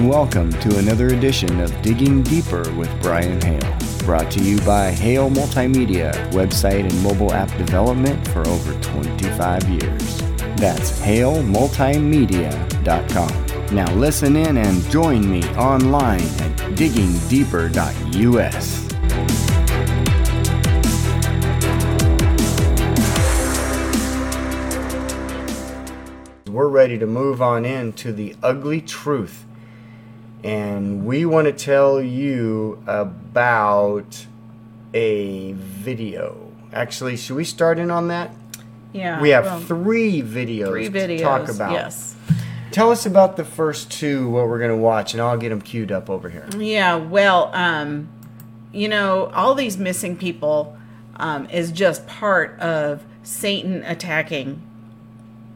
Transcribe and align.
and 0.00 0.08
welcome 0.08 0.50
to 0.50 0.78
another 0.78 1.08
edition 1.08 1.60
of 1.60 1.82
Digging 1.82 2.22
Deeper 2.22 2.72
with 2.72 2.88
Brian 3.02 3.38
Hale. 3.42 3.76
Brought 4.06 4.30
to 4.30 4.42
you 4.42 4.58
by 4.62 4.90
Hale 4.90 5.28
Multimedia, 5.28 6.14
website 6.30 6.90
and 6.90 7.02
mobile 7.02 7.34
app 7.34 7.54
development 7.58 8.26
for 8.28 8.48
over 8.48 8.72
25 8.80 9.68
years. 9.68 10.22
That's 10.56 10.98
halemultimedia.com. 11.00 13.74
Now 13.74 13.92
listen 13.94 14.36
in 14.36 14.56
and 14.56 14.82
join 14.90 15.30
me 15.30 15.44
online 15.56 16.20
at 16.20 16.56
diggingdeeper.us. 16.76 18.86
We're 26.48 26.68
ready 26.68 26.98
to 26.98 27.06
move 27.06 27.42
on 27.42 27.66
into 27.66 28.12
the 28.12 28.34
ugly 28.42 28.80
truth. 28.80 29.44
And 30.42 31.04
we 31.04 31.26
want 31.26 31.46
to 31.46 31.52
tell 31.52 32.00
you 32.00 32.82
about 32.86 34.26
a 34.94 35.52
video. 35.52 36.50
Actually, 36.72 37.16
should 37.16 37.36
we 37.36 37.44
start 37.44 37.78
in 37.78 37.90
on 37.90 38.08
that? 38.08 38.34
Yeah. 38.92 39.20
We 39.20 39.30
have 39.30 39.44
well, 39.44 39.60
three 39.60 40.22
videos, 40.22 40.68
three 40.68 40.88
videos. 40.88 41.18
to 41.18 41.22
talk 41.22 41.48
about. 41.48 41.72
Yes. 41.72 42.16
Tell 42.70 42.90
us 42.90 43.04
about 43.04 43.36
the 43.36 43.44
first 43.44 43.90
two, 43.90 44.28
what 44.30 44.48
we're 44.48 44.58
going 44.58 44.70
to 44.70 44.76
watch, 44.76 45.12
and 45.12 45.20
I'll 45.20 45.36
get 45.36 45.48
them 45.48 45.60
queued 45.60 45.92
up 45.92 46.08
over 46.08 46.28
here. 46.28 46.48
Yeah. 46.56 46.96
Well, 46.96 47.50
um, 47.52 48.08
you 48.72 48.88
know, 48.88 49.26
all 49.34 49.54
these 49.54 49.76
missing 49.76 50.16
people 50.16 50.76
um, 51.16 51.46
is 51.50 51.72
just 51.72 52.06
part 52.06 52.58
of 52.60 53.04
Satan 53.22 53.82
attacking. 53.84 54.62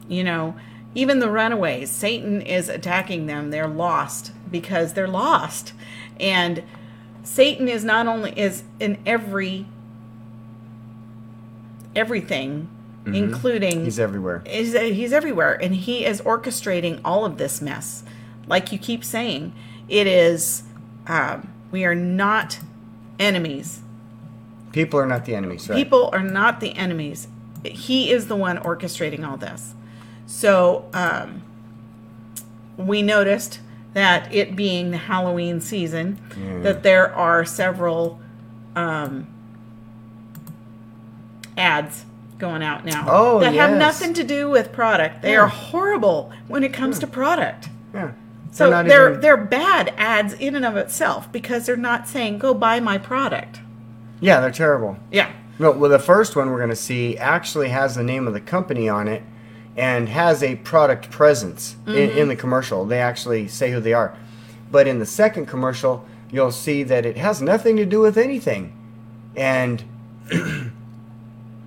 You 0.09 0.25
know, 0.25 0.57
even 0.95 1.21
the 1.21 1.31
runaways, 1.31 1.91
Satan 1.91 2.43
is 2.43 2.69
attacking 2.69 3.27
them. 3.27 3.51
They're 3.51 3.67
lost 3.69 4.33
because 4.55 4.93
they're 4.95 5.09
lost, 5.09 5.73
and 6.19 6.63
Satan 7.25 7.69
is 7.69 7.85
not 7.85 8.07
only 8.07 8.31
is 8.39 8.63
in 8.79 8.99
every 9.05 9.67
everything, 11.97 12.69
including 13.07 13.85
He's 13.85 13.99
everywhere. 13.99 14.43
is 14.47 14.73
he's 14.73 15.13
everywhere. 15.13 15.55
And 15.61 15.75
he 15.75 16.05
is 16.05 16.21
orchestrating 16.23 17.01
all 17.05 17.25
of 17.25 17.37
this 17.37 17.61
mess. 17.61 18.05
Like 18.47 18.73
you 18.73 18.79
keep 18.79 19.05
saying 19.05 19.53
it 19.89 20.07
is 20.07 20.63
um, 21.07 21.53
we 21.71 21.85
are 21.85 21.95
not 21.95 22.61
enemies. 23.19 23.81
People 24.73 24.99
are 25.01 25.07
not 25.07 25.25
the 25.25 25.35
enemies, 25.35 25.69
right? 25.69 25.77
people 25.77 26.11
are 26.13 26.23
not 26.23 26.61
the 26.61 26.75
enemies. 26.77 27.29
He 27.65 28.11
is 28.11 28.29
the 28.29 28.37
one 28.37 28.59
orchestrating 28.59 29.27
all 29.27 29.37
this. 29.37 29.75
So 30.27 30.89
um, 30.93 31.43
we 32.77 33.03
noticed 33.03 33.61
that 33.95 34.33
it 34.35 34.55
being 34.57 34.91
the 34.91 34.97
halloween 34.97 35.61
season 35.61 36.19
that 36.63 36.83
there 36.83 37.15
are 37.15 37.45
several 37.45 38.21
um, 38.77 39.27
ads 41.57 42.05
going 42.39 42.63
out 42.63 42.85
now 42.85 43.07
Oh, 43.09 43.41
that 43.41 43.55
have 43.55 43.79
nothing 43.79 44.13
to 44.15 44.25
do 44.25 44.51
with 44.51 44.73
product. 44.73 45.23
They 45.23 45.33
Yeah. 45.33 45.43
are 45.43 45.47
horrible 45.47 46.33
when 46.49 46.65
it 46.65 46.73
comes 46.73 46.99
to 46.99 47.07
product. 47.07 47.69
Yeah. 47.95 48.11
so 48.51 48.71
not 48.71 48.87
they're 48.87 49.09
even- 49.11 49.21
they're 49.21 49.37
bad 49.37 49.93
ads 49.97 50.33
in 50.35 50.55
and 50.57 50.65
of 50.65 50.77
itself 50.77 51.31
because 51.33 51.67
they're 51.67 51.77
not 51.77 52.07
saying 52.09 52.39
go 52.39 52.53
buy 52.55 52.81
my 52.81 52.99
product. 52.99 53.61
Yeah, 54.21 54.41
they're 54.41 54.51
terrible. 54.51 54.97
yeah. 55.13 55.29
No, 55.59 55.71
well, 55.71 55.89
the 55.91 55.99
first 56.01 56.35
one 56.35 56.51
we're 56.51 56.59
going 56.59 56.71
to 56.71 56.77
see 56.77 57.17
actually 57.17 57.69
has 57.69 57.95
the 57.95 58.03
name 58.03 58.27
of 58.27 58.33
the 58.35 58.41
company 58.41 58.89
on 58.89 59.07
it 59.07 59.23
and 59.77 60.09
has 60.09 60.43
a 60.43 60.57
product 60.57 61.11
presence 61.11 61.77
in, 61.87 62.11
in 62.11 62.29
the 62.29 62.37
commercial. 62.37 62.85
They 62.85 63.01
actually 63.01 63.49
say 63.49 63.73
who 63.73 63.81
they 63.81 63.93
are. 63.93 64.17
But 64.71 64.87
in 64.87 64.99
the 64.99 65.07
second 65.07 65.47
commercial, 65.47 66.07
you'll 66.31 66.53
see 66.53 66.83
that 66.85 67.05
it 67.05 67.17
has 67.17 67.43
nothing 67.43 67.77
to 67.77 67.85
do 67.85 68.01
with 68.01 68.17
anything. 68.17 68.73
And 69.37 69.85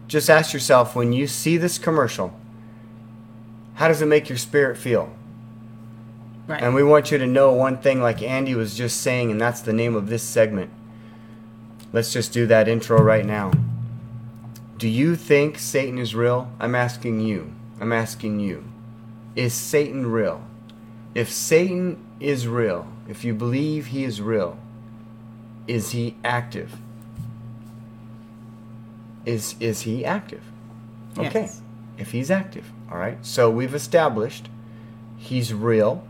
just 0.07 0.29
ask 0.29 0.53
yourself 0.53 0.95
when 0.95 1.11
you 1.13 1.27
see 1.27 1.57
this 1.57 1.77
commercial, 1.77 2.33
how 3.75 3.87
does 3.87 4.01
it 4.01 4.07
make 4.07 4.29
your 4.29 4.37
spirit 4.37 4.77
feel? 4.77 5.13
right 6.47 6.61
And 6.61 6.73
we 6.73 6.83
want 6.83 7.11
you 7.11 7.17
to 7.17 7.27
know 7.27 7.51
one 7.51 7.77
thing, 7.77 8.01
like 8.01 8.21
Andy 8.21 8.55
was 8.55 8.75
just 8.75 9.01
saying, 9.01 9.31
and 9.31 9.39
that's 9.39 9.61
the 9.61 9.73
name 9.73 9.95
of 9.95 10.07
this 10.07 10.23
segment. 10.23 10.71
Let's 11.93 12.11
just 12.11 12.33
do 12.33 12.47
that 12.47 12.67
intro 12.67 13.01
right 13.01 13.25
now. 13.25 13.51
Do 14.77 14.87
you 14.87 15.15
think 15.15 15.57
Satan 15.57 15.97
is 15.97 16.15
real? 16.15 16.51
I'm 16.59 16.75
asking 16.75 17.21
you. 17.21 17.53
I'm 17.79 17.93
asking 17.93 18.39
you. 18.39 18.63
Is 19.35 19.53
Satan 19.53 20.11
real? 20.11 20.43
If 21.13 21.31
Satan 21.31 22.03
is 22.19 22.47
real, 22.47 22.87
if 23.07 23.23
you 23.23 23.33
believe 23.33 23.87
he 23.87 24.03
is 24.03 24.21
real, 24.21 24.57
is 25.67 25.91
he 25.91 26.15
active? 26.23 26.77
Is 29.25 29.55
is 29.59 29.81
he 29.81 30.05
active? 30.05 30.43
Okay. 31.17 31.41
Yes. 31.41 31.61
If 31.97 32.11
he's 32.11 32.31
active, 32.31 32.71
all 32.91 32.97
right. 32.97 33.17
So 33.25 33.49
we've 33.49 33.73
established 33.73 34.49
he's 35.17 35.53
real 35.53 36.07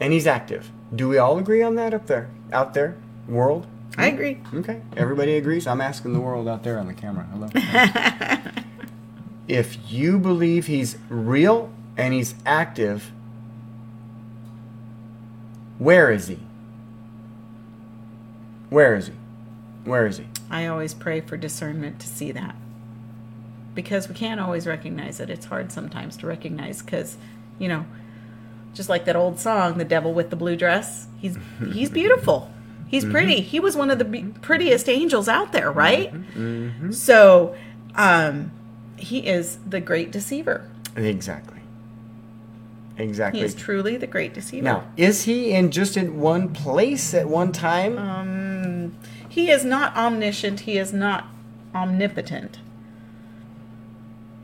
and 0.00 0.12
he's 0.12 0.26
active. 0.26 0.70
Do 0.94 1.08
we 1.08 1.18
all 1.18 1.38
agree 1.38 1.62
on 1.62 1.74
that 1.76 1.92
up 1.92 2.06
there? 2.06 2.30
Out 2.52 2.74
there? 2.74 2.96
World? 3.28 3.66
i 3.96 4.06
agree 4.06 4.40
Okay. 4.52 4.80
Everybody 4.96 5.36
agrees. 5.36 5.66
I'm 5.66 5.80
asking 5.80 6.14
the 6.14 6.20
world 6.20 6.48
out 6.48 6.62
there 6.64 6.78
on 6.78 6.86
the 6.86 6.94
camera. 6.94 7.26
Hello. 7.32 7.48
if 9.48 9.90
you 9.90 10.18
believe 10.18 10.66
he's 10.66 10.96
real 11.08 11.70
and 11.96 12.14
he's 12.14 12.34
active, 12.46 13.12
where 15.78 16.10
is 16.10 16.28
he? 16.28 16.38
Where 18.70 18.94
is 18.96 19.08
he? 19.08 19.12
Where 19.84 20.06
is 20.06 20.18
he? 20.18 20.26
I 20.50 20.66
always 20.66 20.94
pray 20.94 21.20
for 21.20 21.36
discernment 21.36 22.00
to 22.00 22.06
see 22.06 22.32
that. 22.32 22.56
Because 23.74 24.08
we 24.08 24.14
can't 24.14 24.40
always 24.40 24.66
recognize 24.66 25.20
it. 25.20 25.28
It's 25.28 25.46
hard 25.46 25.72
sometimes 25.72 26.16
to 26.18 26.26
recognize 26.26 26.80
because, 26.80 27.16
you 27.58 27.68
know, 27.68 27.84
just 28.72 28.88
like 28.88 29.04
that 29.04 29.16
old 29.16 29.40
song, 29.40 29.78
"The 29.78 29.84
Devil 29.84 30.12
with 30.14 30.30
the 30.30 30.36
Blue 30.36 30.56
Dress." 30.56 31.08
He's 31.18 31.36
he's 31.72 31.90
beautiful. 32.02 32.50
He's 32.86 33.02
mm-hmm. 33.02 33.12
pretty. 33.12 33.40
He 33.40 33.58
was 33.58 33.76
one 33.76 33.90
of 33.90 33.98
the 33.98 34.04
be- 34.04 34.32
prettiest 34.42 34.88
angels 34.88 35.28
out 35.28 35.52
there, 35.52 35.72
right? 35.72 36.12
Mm-hmm. 36.12 36.40
Mm-hmm. 36.40 36.92
So, 36.92 37.56
um, 37.96 38.52
he 39.04 39.26
is 39.26 39.58
the 39.66 39.80
great 39.80 40.10
deceiver. 40.10 40.68
Exactly. 40.96 41.60
Exactly. 42.96 43.40
He 43.40 43.46
is 43.46 43.54
truly 43.54 43.96
the 43.96 44.06
great 44.06 44.34
deceiver. 44.34 44.64
now, 44.64 44.84
is 44.96 45.24
he 45.24 45.50
in 45.50 45.70
just 45.70 45.96
in 45.96 46.20
one 46.20 46.52
place 46.52 47.12
at 47.12 47.28
one 47.28 47.50
time? 47.52 47.98
Um, 47.98 48.94
he 49.28 49.50
is 49.50 49.64
not 49.64 49.96
omniscient. 49.96 50.60
He 50.60 50.78
is 50.78 50.92
not 50.92 51.26
omnipotent. 51.74 52.58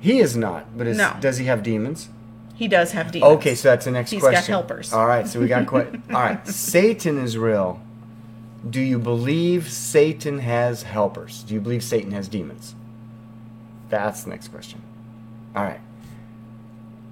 he 0.00 0.18
is 0.18 0.36
not. 0.36 0.76
But 0.76 0.86
is, 0.88 0.96
No. 0.96 1.14
does 1.20 1.36
he 1.38 1.44
have 1.46 1.62
demons? 1.62 2.08
He 2.54 2.68
does 2.68 2.92
have 2.92 3.12
demons. 3.12 3.32
Okay, 3.36 3.54
so 3.54 3.68
that's 3.70 3.84
the 3.84 3.90
next 3.90 4.10
question. 4.10 4.30
He's 4.30 4.40
got 4.40 4.46
helpers. 4.46 4.92
All 4.92 5.06
right, 5.06 5.26
so 5.28 5.40
we 5.40 5.46
got 5.46 5.66
quite. 5.66 5.86
All 6.10 6.20
right, 6.20 6.46
Satan 6.48 7.18
is 7.18 7.38
real. 7.38 7.80
Do 8.68 8.80
you 8.80 8.98
believe 8.98 9.70
Satan 9.70 10.40
has 10.40 10.82
helpers? 10.82 11.42
Do 11.44 11.54
you 11.54 11.60
believe 11.60 11.82
Satan 11.82 12.10
has 12.12 12.28
demons? 12.28 12.74
That's 13.90 14.24
the 14.24 14.30
next 14.30 14.48
question. 14.48 14.80
All 15.54 15.64
right. 15.64 15.80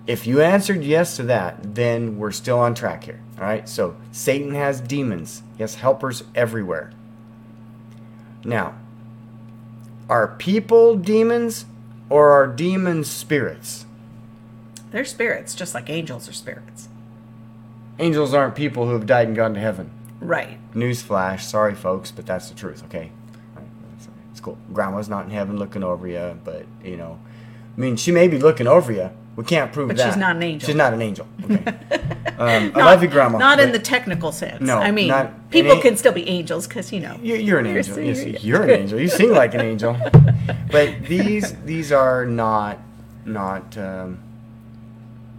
If 0.07 0.27
you 0.27 0.41
answered 0.41 0.83
yes 0.83 1.17
to 1.17 1.25
that, 1.25 1.75
then 1.75 2.17
we're 2.17 2.31
still 2.31 2.59
on 2.59 2.75
track 2.75 3.05
here. 3.05 3.21
All 3.37 3.45
right, 3.45 3.69
so 3.69 3.95
Satan 4.11 4.55
has 4.55 4.81
demons, 4.81 5.43
he 5.57 5.63
has 5.63 5.75
helpers 5.75 6.25
everywhere. 6.35 6.93
Now, 8.43 8.75
are 10.09 10.29
people 10.39 10.97
demons 10.97 11.67
or 12.09 12.31
are 12.31 12.47
demons 12.47 13.11
spirits? 13.11 13.85
They're 14.91 15.05
spirits, 15.05 15.55
just 15.55 15.75
like 15.75 15.91
angels 15.91 16.27
are 16.27 16.33
spirits. 16.33 16.89
Angels 17.99 18.33
aren't 18.33 18.55
people 18.55 18.87
who 18.87 18.95
have 18.95 19.05
died 19.07 19.27
and 19.27 19.37
gone 19.37 19.53
to 19.55 19.61
heaven. 19.61 19.91
Right. 20.21 20.59
Newsflash, 20.73 21.43
sorry 21.43 21.75
folks, 21.75 22.11
but 22.11 22.25
that's 22.25 22.49
the 22.49 22.55
truth, 22.55 22.83
okay? 22.85 23.13
It's 24.39 24.45
cool. 24.45 24.57
Grandma's 24.73 25.09
not 25.09 25.25
in 25.25 25.33
heaven 25.33 25.57
looking 25.59 25.83
over 25.83 26.07
you, 26.07 26.39
but, 26.45 26.65
you 26.85 26.97
know, 26.97 27.19
I 27.77 27.81
mean, 27.81 27.97
she 27.97 28.13
may 28.13 28.29
be 28.29 28.39
looking 28.39 28.69
over 28.69 28.93
you. 28.93 29.11
We 29.35 29.43
can't 29.43 29.73
prove 29.73 29.89
But 29.89 29.97
that. 29.97 30.07
she's 30.11 30.17
not 30.17 30.37
an 30.37 30.43
angel. 30.45 30.67
She's 30.69 30.77
not 30.77 30.95
an 30.95 31.03
angel. 31.03 31.27
Okay. 32.41 32.57
um, 32.67 32.73
I 32.77 32.85
love 32.85 33.03
you, 33.03 33.09
Grandma. 33.09 33.37
Not 33.39 33.59
in 33.59 33.73
the 33.73 33.81
technical 33.81 34.31
sense. 34.31 34.61
No, 34.61 34.79
I 34.79 34.93
mean, 34.93 35.09
not- 35.09 35.51
people 35.51 35.73
an 35.73 35.81
can 35.81 35.97
still 35.97 36.13
be 36.13 36.29
angels 36.29 36.69
because 36.69 36.93
you 36.93 37.01
know. 37.01 37.19
you- 37.21 37.35
You're 37.35 37.59
an 37.59 37.67
You're 37.67 37.79
angel. 37.79 37.99
Yes, 37.99 38.25
you're- 38.25 38.39
you're 38.41 38.63
an 38.63 38.71
angel. 38.71 39.01
You 39.01 39.09
sing 39.09 39.33
like 39.33 39.55
an 39.55 39.61
angel. 39.61 39.97
But 40.71 41.03
these 41.07 41.53
these 41.65 41.91
are 41.91 42.25
not 42.27 42.79
not 43.25 43.77
um, 43.77 44.19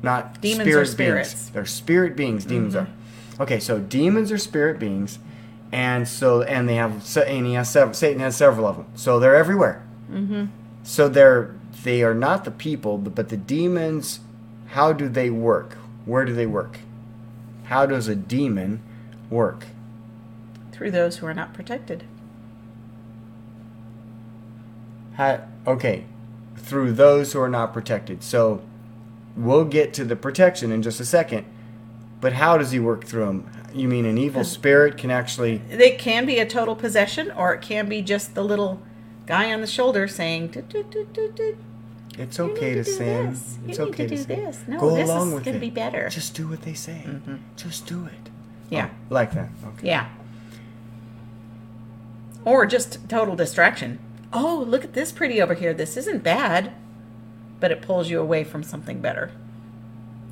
not 0.04 0.42
Demons 0.42 0.68
spirit 0.68 0.88
spirits. 0.88 1.34
beings. 1.34 1.50
They're 1.52 1.66
spirit 1.66 2.16
beings. 2.18 2.44
Demons 2.44 2.74
Mhm. 2.76 2.82
are. 2.82 3.44
Okay, 3.44 3.60
so 3.62 3.80
demons 3.80 4.30
are 4.34 4.38
spirit 4.38 4.78
beings, 4.80 5.20
and 5.72 6.08
so 6.08 6.42
and 6.42 6.68
they 6.68 6.76
have 6.76 7.18
and 7.18 7.46
he 7.46 7.54
has 7.54 7.72
several. 7.72 7.94
Satan 7.94 8.20
has 8.22 8.36
several 8.36 8.68
of 8.68 8.78
them. 8.78 8.88
So 8.96 9.20
they're 9.20 9.36
everywhere. 9.36 9.86
Mm-hmm. 10.12 10.46
So 10.84 11.08
they're 11.08 11.56
they 11.84 12.04
are 12.04 12.14
not 12.14 12.46
the 12.46 12.52
people, 12.52 12.98
but, 12.98 13.16
but 13.16 13.30
the 13.30 13.38
demons. 13.38 14.20
How 14.68 14.94
do 14.94 15.10
they 15.10 15.30
work? 15.30 15.74
Where 16.06 16.26
do 16.26 16.34
they 16.34 16.46
work? 16.46 16.80
How 17.66 17.86
does 17.86 18.08
a 18.08 18.16
demon 18.16 18.82
work? 19.30 19.66
Through 20.72 20.92
those 20.92 21.18
who 21.18 21.26
are 21.28 21.34
not 21.34 21.54
protected. 21.54 22.04
How, 25.14 25.42
okay, 25.68 26.06
through 26.56 26.94
those 26.94 27.34
who 27.34 27.42
are 27.42 27.50
not 27.50 27.74
protected. 27.74 28.24
So 28.24 28.62
we'll 29.36 29.66
get 29.66 29.94
to 29.96 30.06
the 30.06 30.16
protection 30.16 30.72
in 30.72 30.82
just 30.82 31.00
a 31.00 31.06
second. 31.06 31.46
But 32.22 32.34
how 32.34 32.58
does 32.58 32.72
he 32.72 32.80
work 32.80 33.06
through 33.06 33.26
them? 33.26 33.59
You 33.74 33.88
mean 33.88 34.06
an 34.06 34.18
evil 34.18 34.44
spirit 34.44 34.98
can 34.98 35.12
actually. 35.12 35.62
It 35.70 36.00
can 36.00 36.26
be 36.26 36.40
a 36.40 36.46
total 36.46 36.76
possession, 36.76 37.32
or 37.32 37.54
it 37.54 37.62
can 37.62 37.88
be 37.88 38.02
just 38.02 38.34
the 38.36 38.44
little 38.44 38.82
guy 39.26 39.54
on 39.54 39.62
the 39.62 39.68
shoulder 39.68 40.08
saying, 40.08 40.48
"Doot, 40.48 40.70
doot, 40.70 40.90
doot, 40.92 41.14
doot, 41.14 41.36
doot. 41.36 41.58
It's 42.18 42.40
okay 42.40 42.74
to 42.74 42.84
sin. 42.84 43.30
this. 43.32 43.58
It's 43.68 43.78
you 43.80 43.86
need 43.86 43.92
okay 43.94 44.08
to 44.08 44.16
do 44.16 44.24
sin. 44.24 44.40
this. 44.46 44.64
No, 44.68 44.80
Go 44.80 44.96
this 44.96 45.08
along 45.10 45.28
is 45.30 45.34
with 45.36 45.44
going 45.46 45.56
it. 45.56 45.60
to 45.60 45.66
be 45.66 45.70
better. 45.70 46.10
Just 46.10 46.34
do 46.34 46.48
what 46.48 46.64
they 46.64 46.74
say. 46.74 47.04
Mm-hmm. 47.06 47.36
Just 47.56 47.86
do 47.86 48.06
it. 48.06 48.30
yeah, 48.70 48.90
Oh, 48.92 48.96
like 49.14 49.32
that. 49.34 49.50
Okay. 49.78 49.88
yeah. 49.88 50.10
Or 52.46 52.66
just 52.66 53.08
total 53.10 53.36
distraction. 53.36 54.00
Oh, 54.34 54.64
look 54.68 54.84
at 54.84 54.94
this 54.94 55.12
pretty 55.12 55.42
over 55.42 55.54
here. 55.54 55.74
This 55.74 55.96
isn't 55.98 56.24
bad, 56.24 56.74
but 57.60 57.72
it 57.72 57.82
pulls 57.82 58.10
you 58.10 58.20
away 58.20 58.44
from 58.44 58.64
something 58.64 59.00
better. 59.02 59.32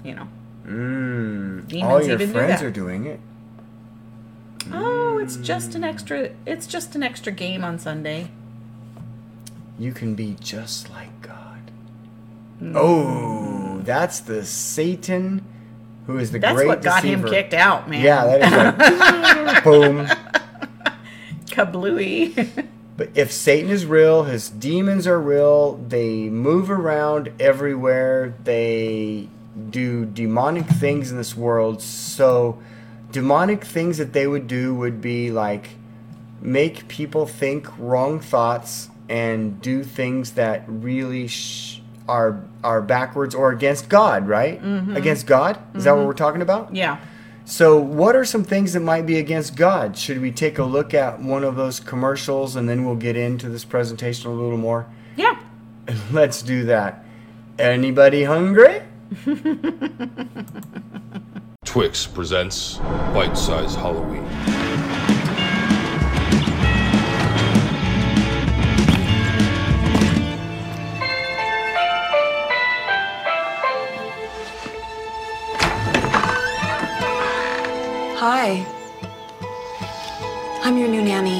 You 0.04 0.16
know. 0.16 0.28
Mm. 0.67 1.83
All 1.83 2.03
your 2.03 2.19
friends 2.19 2.61
are 2.61 2.71
doing 2.71 3.05
it. 3.05 3.19
Oh, 4.71 5.17
it's 5.17 5.37
just 5.37 5.75
an 5.75 5.83
extra. 5.83 6.31
It's 6.45 6.67
just 6.67 6.95
an 6.95 7.03
extra 7.03 7.31
game 7.31 7.63
on 7.63 7.79
Sunday. 7.79 8.29
You 9.79 9.93
can 9.93 10.13
be 10.13 10.35
just 10.39 10.89
like 10.89 11.21
God. 11.21 11.71
Oh, 12.75 13.81
that's 13.83 14.19
the 14.19 14.43
Satan 14.43 15.45
who 16.07 16.17
is 16.17 16.31
the 16.31 16.39
That's 16.39 16.55
great 16.55 16.67
what 16.67 16.81
got 16.81 17.03
him 17.03 17.23
kicked 17.25 17.53
out, 17.53 17.89
man. 17.89 18.01
Yeah, 18.01 18.25
that 18.25 18.83
is 18.83 18.99
like 19.45 19.63
boom. 19.63 20.07
kablooey. 21.47 22.65
But 22.95 23.09
if 23.13 23.31
Satan 23.31 23.69
is 23.69 23.85
real, 23.85 24.23
his 24.23 24.49
demons 24.49 25.05
are 25.05 25.19
real, 25.19 25.75
they 25.75 26.29
move 26.29 26.71
around 26.71 27.31
everywhere, 27.39 28.33
they 28.43 29.27
do 29.69 30.06
demonic 30.06 30.65
things 30.65 31.12
in 31.12 31.18
this 31.18 31.36
world. 31.36 31.81
So, 31.81 32.59
demonic 33.12 33.63
things 33.63 33.98
that 33.98 34.13
they 34.13 34.27
would 34.27 34.48
do 34.48 34.75
would 34.75 35.01
be 35.01 35.31
like 35.31 35.69
make 36.42 36.88
people 36.88 37.25
think 37.25 37.68
wrong 37.77 38.19
thoughts 38.19 38.89
and 39.09 39.62
do 39.62 39.83
things 39.83 40.31
that 40.33 40.63
really 40.68 41.27
sh- 41.27 41.81
are 42.07 42.42
are 42.63 42.81
backwards 42.81 43.36
or 43.36 43.51
against 43.51 43.89
God, 43.89 44.27
right? 44.27 44.62
Mm-hmm. 44.62 44.95
Against 44.95 45.27
God? 45.27 45.57
Is 45.75 45.83
that 45.83 45.92
what 45.92 46.00
mm-hmm. 46.00 46.07
we're 46.07 46.13
talking 46.13 46.42
about? 46.42 46.74
yeah. 46.74 47.00
So, 47.50 47.80
what 47.80 48.13
are 48.13 48.25
some 48.25 48.44
things 48.44 48.74
that 48.74 48.81
might 48.81 49.06
be 49.06 49.19
against 49.19 49.56
God? 49.56 49.98
Should 49.98 50.19
we 50.19 50.33
take 50.33 50.60
a 50.60 50.65
look 50.65 50.94
at 50.94 51.21
one 51.21 51.45
of 51.45 51.56
those 51.56 51.80
commercials 51.80 52.57
and 52.57 52.68
then 52.68 52.83
we'll 52.83 52.98
get 52.98 53.15
into 53.15 53.48
this 53.48 53.63
presentation 53.63 54.30
a 54.30 54.33
little 54.33 54.57
more? 54.57 54.86
Yeah. 55.15 55.39
Let's 56.12 56.42
do 56.42 56.65
that. 56.65 57.06
Anybody 57.57 58.25
hungry? 58.25 58.81
Twix 61.63 62.06
presents 62.07 62.77
Bite 63.13 63.38
Size 63.38 63.75
Halloween. 63.75 64.25
Hi. 78.19 78.65
I'm 80.63 80.77
your 80.77 80.89
new 80.89 81.01
nanny. 81.01 81.37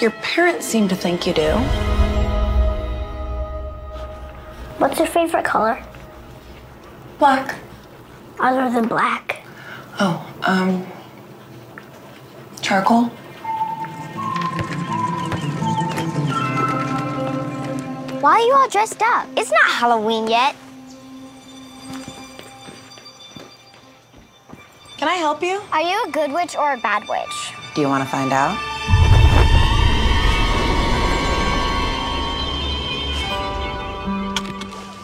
Your 0.00 0.10
parents 0.22 0.66
seem 0.66 0.88
to 0.88 0.96
think 0.96 1.26
you 1.26 1.34
do. 1.34 1.52
What's 4.78 4.98
your 4.98 5.06
favorite 5.06 5.44
color? 5.44 5.82
Black. 7.18 7.56
Other 8.38 8.70
than 8.70 8.88
black. 8.88 9.42
Oh, 10.00 10.26
um. 10.42 10.86
Charcoal? 12.62 13.04
Why 18.20 18.32
are 18.32 18.40
you 18.40 18.54
all 18.54 18.68
dressed 18.68 19.02
up? 19.02 19.28
It's 19.36 19.50
not 19.50 19.70
Halloween 19.70 20.28
yet. 20.28 20.56
Can 24.96 25.08
I 25.08 25.14
help 25.14 25.42
you? 25.42 25.60
Are 25.72 25.82
you 25.82 26.04
a 26.06 26.10
good 26.10 26.32
witch 26.32 26.56
or 26.56 26.72
a 26.72 26.78
bad 26.78 27.08
witch? 27.08 27.52
Do 27.74 27.80
you 27.80 27.88
want 27.88 28.04
to 28.04 28.10
find 28.10 28.32
out? 28.32 28.79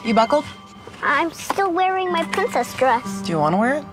You 0.07 0.15
buckled? 0.15 0.45
I'm 1.03 1.33
still 1.33 1.73
wearing 1.73 2.13
my 2.13 2.23
princess 2.27 2.73
dress. 2.77 3.23
Do 3.23 3.33
you 3.33 3.41
want 3.41 3.55
to 3.55 3.57
wear 3.57 3.75
it? 3.75 3.85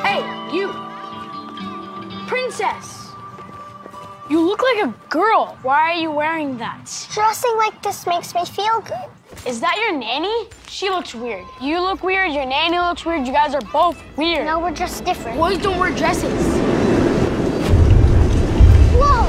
Hey, 0.00 0.56
you! 0.56 0.72
Princess! 2.26 3.10
You 4.30 4.40
look 4.40 4.62
like 4.62 4.84
a 4.84 4.94
girl. 5.10 5.58
Why 5.60 5.92
are 5.92 6.00
you 6.00 6.10
wearing 6.10 6.56
that? 6.56 7.08
Dressing 7.12 7.54
like 7.58 7.82
this 7.82 8.06
makes 8.06 8.34
me 8.34 8.46
feel 8.46 8.80
good. 8.80 9.10
Is 9.46 9.60
that 9.60 9.76
your 9.76 9.92
nanny? 9.96 10.48
She 10.66 10.90
looks 10.90 11.14
weird. 11.14 11.44
You 11.60 11.80
look 11.80 12.02
weird, 12.02 12.32
your 12.32 12.44
nanny 12.44 12.80
looks 12.80 13.04
weird, 13.04 13.24
you 13.28 13.32
guys 13.32 13.54
are 13.54 13.60
both 13.72 14.02
weird. 14.16 14.44
No, 14.44 14.58
we're 14.58 14.72
just 14.72 15.04
different. 15.04 15.38
Boys 15.38 15.58
don't 15.58 15.78
wear 15.78 15.94
dresses. 15.94 16.32
Whoa! 18.98 19.22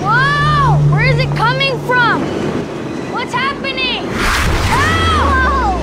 Whoa! 0.00 0.78
Where 0.90 1.04
is 1.04 1.18
it 1.18 1.28
coming 1.36 1.78
from? 1.80 2.22
What's 3.12 3.34
happening? 3.34 4.06
Whoa! 4.72 5.76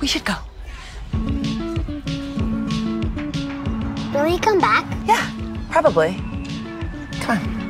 We 0.00 0.08
should 0.08 0.24
go. 0.24 0.34
Will 4.12 4.24
he 4.24 4.36
come 4.40 4.58
back? 4.58 4.84
Yeah, 5.06 5.30
probably. 5.70 6.20
Come 7.26 7.38
on. 7.38 7.66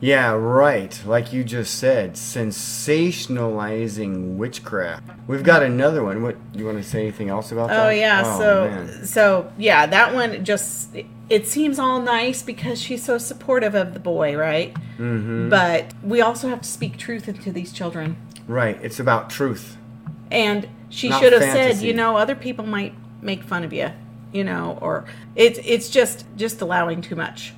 Yeah, 0.00 0.32
right. 0.32 1.00
Like 1.06 1.32
you 1.32 1.44
just 1.44 1.76
said, 1.76 2.14
sensationalizing 2.14 4.36
witchcraft. 4.36 5.08
We've 5.28 5.44
got 5.44 5.62
another 5.62 6.02
one. 6.02 6.22
What 6.22 6.52
do 6.52 6.58
you 6.58 6.66
want 6.66 6.78
to 6.78 6.84
say 6.84 7.02
anything 7.02 7.28
else 7.28 7.52
about 7.52 7.68
that? 7.68 7.86
Oh 7.86 7.90
yeah. 7.90 8.36
so 8.36 8.68
man. 8.68 9.06
so 9.06 9.52
yeah, 9.58 9.86
that 9.86 10.12
one 10.12 10.44
just 10.44 10.96
it 11.28 11.46
seems 11.46 11.78
all 11.78 12.00
nice 12.00 12.42
because 12.42 12.80
she's 12.80 13.04
so 13.04 13.16
supportive 13.16 13.76
of 13.76 13.94
the 13.94 14.00
boy, 14.00 14.36
right? 14.36 14.74
Mm-hmm. 14.98 15.50
But 15.50 15.94
we 16.02 16.20
also 16.20 16.48
have 16.48 16.62
to 16.62 16.68
speak 16.68 16.96
truth 16.96 17.28
into 17.28 17.52
these 17.52 17.72
children. 17.72 18.16
right. 18.48 18.76
It's 18.82 18.98
about 18.98 19.30
truth. 19.30 19.76
And 20.32 20.68
she 20.88 21.10
Not 21.10 21.22
should 21.22 21.32
have 21.32 21.42
said, 21.42 21.76
you 21.76 21.94
know, 21.94 22.16
other 22.16 22.34
people 22.34 22.66
might 22.66 22.92
make 23.22 23.44
fun 23.44 23.62
of 23.62 23.72
you, 23.72 23.92
you 24.32 24.44
know, 24.44 24.78
or 24.80 25.04
it's 25.36 25.58
it's 25.64 25.88
just 25.88 26.24
just 26.36 26.60
allowing 26.60 27.00
too 27.02 27.14
much, 27.16 27.52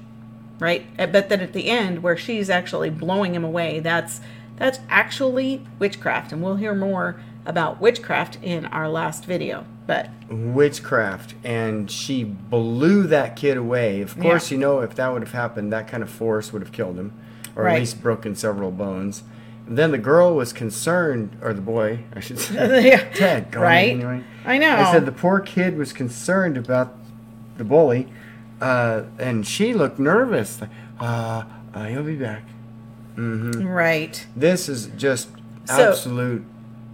right? 0.59 0.85
Uh, 0.99 1.07
But 1.07 1.29
then 1.29 1.41
at 1.41 1.53
the 1.53 1.69
end, 1.69 2.03
where 2.03 2.17
she's 2.17 2.51
actually 2.51 2.91
blowing 2.91 3.35
him 3.35 3.45
away, 3.45 3.81
that's 3.81 4.21
that's 4.57 4.79
actually 4.89 5.63
witchcraft, 5.79 6.33
and 6.33 6.43
we'll 6.43 6.57
hear 6.57 6.75
more 6.75 7.21
about 7.47 7.81
witchcraft 7.81 8.39
in 8.43 8.67
our 8.67 8.89
last 8.89 9.25
video. 9.25 9.65
But 9.87 10.09
witchcraft 10.31 11.35
and 11.45 11.91
she 11.91 12.25
blew 12.25 13.03
that 13.09 13.37
kid 13.37 13.57
away. 13.59 14.01
Of 14.01 14.19
course, 14.19 14.51
Yeah. 14.51 14.55
you 14.55 14.61
know, 14.61 14.81
if 14.81 14.95
that 14.95 15.13
would 15.13 15.23
have 15.23 15.33
happened, 15.33 15.73
that 15.73 15.87
kind 15.89 16.03
of 16.03 16.09
force 16.09 16.53
would 16.53 16.63
have 16.63 16.73
killed 16.73 16.97
him, 16.97 17.13
or 17.55 17.69
at 17.69 17.79
least 17.81 18.03
broken 18.03 18.35
several 18.35 18.71
bones. 18.71 19.25
Then 19.67 19.91
the 19.93 19.99
girl 19.99 20.35
was 20.35 20.53
concerned, 20.53 21.37
or 21.43 21.53
the 21.55 21.61
boy, 21.63 22.01
I 22.15 22.21
should 22.21 22.39
say. 22.39 22.87
yeah, 22.89 23.09
Ted, 23.15 23.51
call 23.53 23.63
me 23.63 23.67
right? 23.69 23.91
anyway. 23.91 24.25
I 24.45 24.59
know. 24.59 24.77
I 24.77 24.93
said 24.93 25.07
the 25.07 25.13
poor 25.13 25.41
kid 25.41 25.77
was 25.79 25.93
concerned 25.93 26.57
about 26.57 26.95
the 27.57 27.65
bully, 27.65 28.09
uh, 28.61 29.05
and 29.19 29.47
she 29.47 29.73
looked 29.75 29.99
nervous. 29.99 30.61
Like, 30.61 30.71
uh, 31.01 31.45
uh, 31.73 31.85
he'll 31.87 32.03
be 32.03 32.17
back. 32.17 32.43
Mm-hmm. 33.17 33.67
Right. 33.67 34.27
This 34.37 34.69
is 34.69 34.87
just 34.97 35.29
So- 35.67 35.91
absolute 35.91 36.45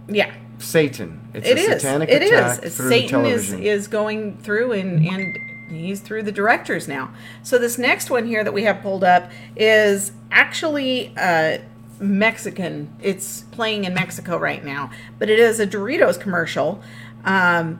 Yeah. 0.07 0.31
Satan. 0.59 1.19
It's 1.33 1.47
It 1.47 1.57
a 1.57 1.59
is. 1.61 1.81
satanic 1.81 2.09
It 2.09 2.21
attack 2.23 2.63
is. 2.63 2.77
through 2.77 2.89
Satan 2.89 3.25
is 3.25 3.47
television. 3.47 3.63
is 3.63 3.87
going 3.87 4.37
through 4.37 4.73
and 4.73 5.03
and 5.05 5.37
he's 5.71 6.01
through 6.01 6.21
the 6.23 6.31
directors 6.31 6.87
now. 6.87 7.09
So 7.41 7.57
this 7.57 7.77
next 7.79 8.09
one 8.11 8.25
here 8.27 8.43
that 8.43 8.53
we 8.53 8.63
have 8.63 8.81
pulled 8.81 9.03
up 9.03 9.31
is 9.55 10.11
actually 10.31 11.13
uh, 11.17 11.57
Mexican. 12.01 12.93
It's 13.01 13.41
playing 13.51 13.85
in 13.85 13.93
Mexico 13.93 14.37
right 14.37 14.63
now, 14.65 14.89
but 15.19 15.29
it 15.29 15.39
is 15.39 15.59
a 15.59 15.67
Doritos 15.67 16.19
commercial, 16.19 16.81
um, 17.23 17.79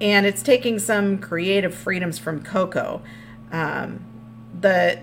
and 0.00 0.26
it's 0.26 0.42
taking 0.42 0.78
some 0.78 1.18
creative 1.18 1.74
freedoms 1.74 2.18
from 2.18 2.42
Coco. 2.42 3.02
Um, 3.50 4.04
the 4.60 5.00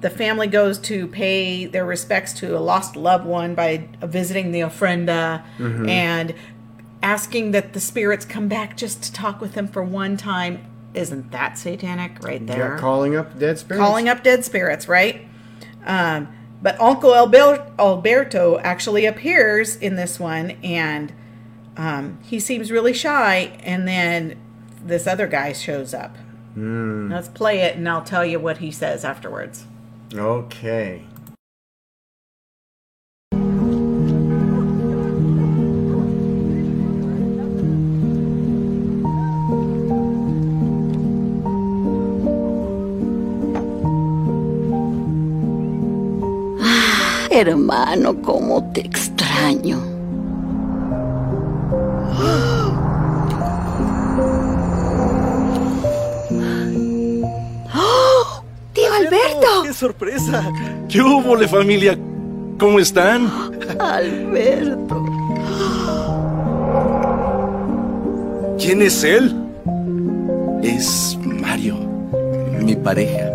the 0.00 0.10
family 0.10 0.46
goes 0.46 0.78
to 0.78 1.08
pay 1.08 1.66
their 1.66 1.84
respects 1.84 2.32
to 2.32 2.56
a 2.56 2.60
lost 2.60 2.94
loved 2.94 3.26
one 3.26 3.54
by 3.56 3.88
visiting 4.00 4.52
the 4.52 4.60
ofrenda 4.60 5.42
and 5.88 6.34
asking 7.02 7.50
that 7.50 7.72
the 7.72 7.80
spirits 7.80 8.24
come 8.24 8.46
back 8.48 8.76
just 8.76 9.02
to 9.02 9.12
talk 9.12 9.40
with 9.40 9.54
them 9.54 9.66
for 9.66 9.82
one 9.82 10.16
time. 10.16 10.64
Isn't 10.94 11.32
that 11.32 11.58
satanic 11.58 12.22
right 12.22 12.44
there? 12.46 12.74
Yeah, 12.74 12.78
calling 12.78 13.16
up 13.16 13.38
dead 13.38 13.58
spirits. 13.58 13.80
calling 13.84 14.08
up 14.08 14.22
dead 14.22 14.44
spirits, 14.44 14.86
right? 14.88 15.26
Um, 15.84 16.28
but 16.60 16.80
Uncle 16.80 17.14
Alberto 17.14 18.58
actually 18.58 19.06
appears 19.06 19.76
in 19.76 19.96
this 19.96 20.18
one, 20.18 20.52
and 20.62 21.12
um, 21.76 22.18
he 22.22 22.40
seems 22.40 22.72
really 22.72 22.92
shy. 22.92 23.56
And 23.62 23.86
then 23.86 24.36
this 24.84 25.06
other 25.06 25.26
guy 25.26 25.52
shows 25.52 25.94
up. 25.94 26.16
Let's 27.10 27.28
play 27.28 27.60
it, 27.60 27.76
and 27.76 27.88
I'll 27.88 28.02
tell 28.02 28.24
you 28.24 28.40
what 28.40 28.58
he 28.58 28.72
says 28.72 29.04
afterwards. 29.04 29.66
Okay. 30.12 31.04
Hermano, 47.40 48.20
cómo 48.20 48.72
te 48.72 48.80
extraño. 48.80 49.78
¡Oh! 57.76 58.42
¡Tío 58.72 58.92
Alberto! 58.92 59.62
¡Qué 59.62 59.72
sorpresa! 59.72 60.50
¿Qué 60.88 61.00
hubo, 61.00 61.36
le 61.36 61.46
familia? 61.46 61.96
¿Cómo 62.58 62.80
están? 62.80 63.30
Alberto. 63.78 65.04
¿Quién 68.58 68.82
es 68.82 69.04
él? 69.04 69.32
Es 70.60 71.16
Mario, 71.22 71.76
mi 72.60 72.74
pareja. 72.74 73.27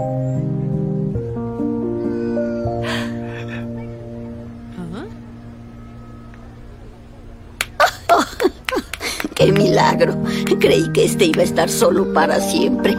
¡Qué 9.44 9.52
milagro! 9.52 10.16
Creí 10.62 10.90
que 10.94 11.04
este 11.04 11.26
iba 11.26 11.42
a 11.42 11.44
estar 11.44 11.68
solo 11.70 12.14
para 12.14 12.40
siempre. 12.40 12.94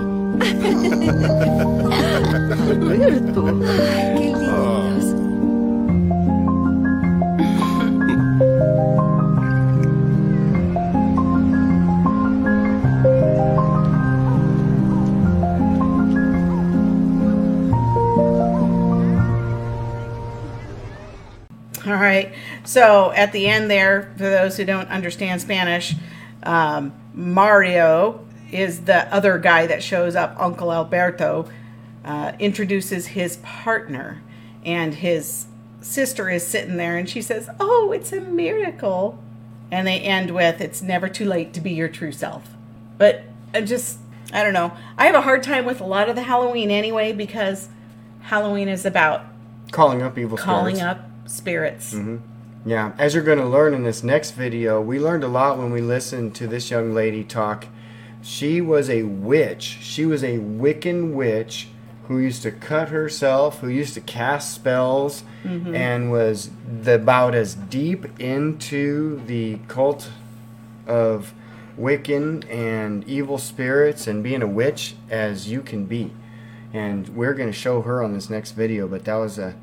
Alberto. 2.71 3.47
¡Qué 3.47 4.13
lindos! 4.15 5.15
All 21.87 21.95
right. 21.95 22.35
So 22.65 23.13
at 23.13 23.33
the 23.33 23.49
end 23.49 23.71
there, 23.71 24.13
for 24.19 24.25
those 24.25 24.59
who 24.59 24.67
don't 24.67 24.91
understand 24.91 25.41
Spanish, 25.41 25.95
um, 26.45 26.93
Mario 27.15 28.25
is 28.53 28.83
the 28.83 29.13
other 29.13 29.39
guy 29.39 29.67
that 29.67 29.83
shows 29.83 30.15
up. 30.15 30.37
Uncle 30.39 30.73
Alberto 30.73 31.49
uh, 32.05 32.33
introduces 32.39 33.09
his 33.09 33.39
partner, 33.39 34.23
and 34.65 34.95
his 34.95 35.47
sister 35.81 36.31
is 36.31 36.47
sitting 36.47 36.77
there, 36.77 36.97
and 36.97 37.09
she 37.09 37.21
says, 37.23 37.49
"Oh, 37.59 37.93
it's 37.93 38.13
a 38.13 38.21
miracle." 38.21 39.19
And 39.71 39.87
they 39.87 40.01
end 40.01 40.31
with, 40.33 40.61
"It's 40.61 40.83
never 40.83 41.09
too 41.09 41.25
late 41.25 41.53
to 41.55 41.61
be 41.61 41.73
your 41.73 41.89
true 41.89 42.13
self." 42.13 42.49
But 42.99 43.25
I 43.53 43.63
just, 43.63 43.99
I 44.33 44.45
don't 44.45 44.53
know. 44.53 44.73
I 44.97 45.07
have 45.07 45.15
a 45.15 45.23
hard 45.23 45.43
time 45.43 45.65
with 45.65 45.81
a 45.81 45.85
lot 45.85 46.09
of 46.09 46.15
the 46.15 46.23
Halloween 46.23 46.71
anyway 46.71 47.13
because 47.13 47.69
Halloween 48.23 48.69
is 48.69 48.85
about 48.87 49.25
Calling 49.73 50.03
up 50.03 50.17
evil 50.17 50.37
calling 50.39 50.77
spirits. 50.77 51.01
up 51.01 51.29
spirits. 51.29 51.95
Yeah, 52.67 52.93
as 52.97 53.15
you're 53.15 53.23
going 53.23 53.39
to 53.39 53.47
learn 53.47 53.75
in 53.75 53.83
this 53.83 54.03
next 54.03 54.31
video, 54.31 54.81
we 54.81 54.99
learned 54.99 55.23
a 55.23 55.29
lot 55.29 55.59
when 55.59 55.71
we 55.71 55.83
listened 55.83 56.35
to 56.37 56.47
this 56.47 56.71
young 56.71 56.95
lady 56.95 57.23
talk. 57.23 57.67
She 58.23 58.63
was 58.63 58.89
a 58.89 59.03
witch. 59.03 59.79
She 59.83 60.07
was 60.07 60.25
a 60.25 60.39
Wiccan 60.39 61.13
witch 61.13 61.69
who 62.09 62.19
used 62.19 62.43
to 62.43 62.51
cut 62.51 62.89
herself, 62.89 63.61
who 63.61 63.69
used 63.69 63.95
to 63.95 64.01
cast 64.01 64.55
spells, 64.55 65.25
mm-hmm. 65.43 65.75
and 65.75 66.11
was 66.11 66.51
the, 66.83 66.95
about 66.95 67.35
as 67.35 67.55
deep 67.55 68.19
into 68.19 69.21
the 69.27 69.59
cult 69.69 70.11
of 70.87 71.35
Wiccan 71.79 72.51
and 72.51 73.05
evil 73.05 73.37
spirits 73.37 74.07
and 74.07 74.23
being 74.23 74.43
a 74.43 74.47
witch 74.47 74.95
as 75.11 75.51
you 75.51 75.61
can 75.61 75.85
be. 75.85 76.13
And 76.73 77.09
we're 77.11 77.35
going 77.35 77.51
to 77.51 77.57
show 77.57 77.83
her 77.83 78.03
on 78.03 78.15
this 78.15 78.31
next 78.31 78.53
video, 78.53 78.89
but 78.89 79.05
that 79.05 79.17
was 79.17 79.39
a 79.39 79.55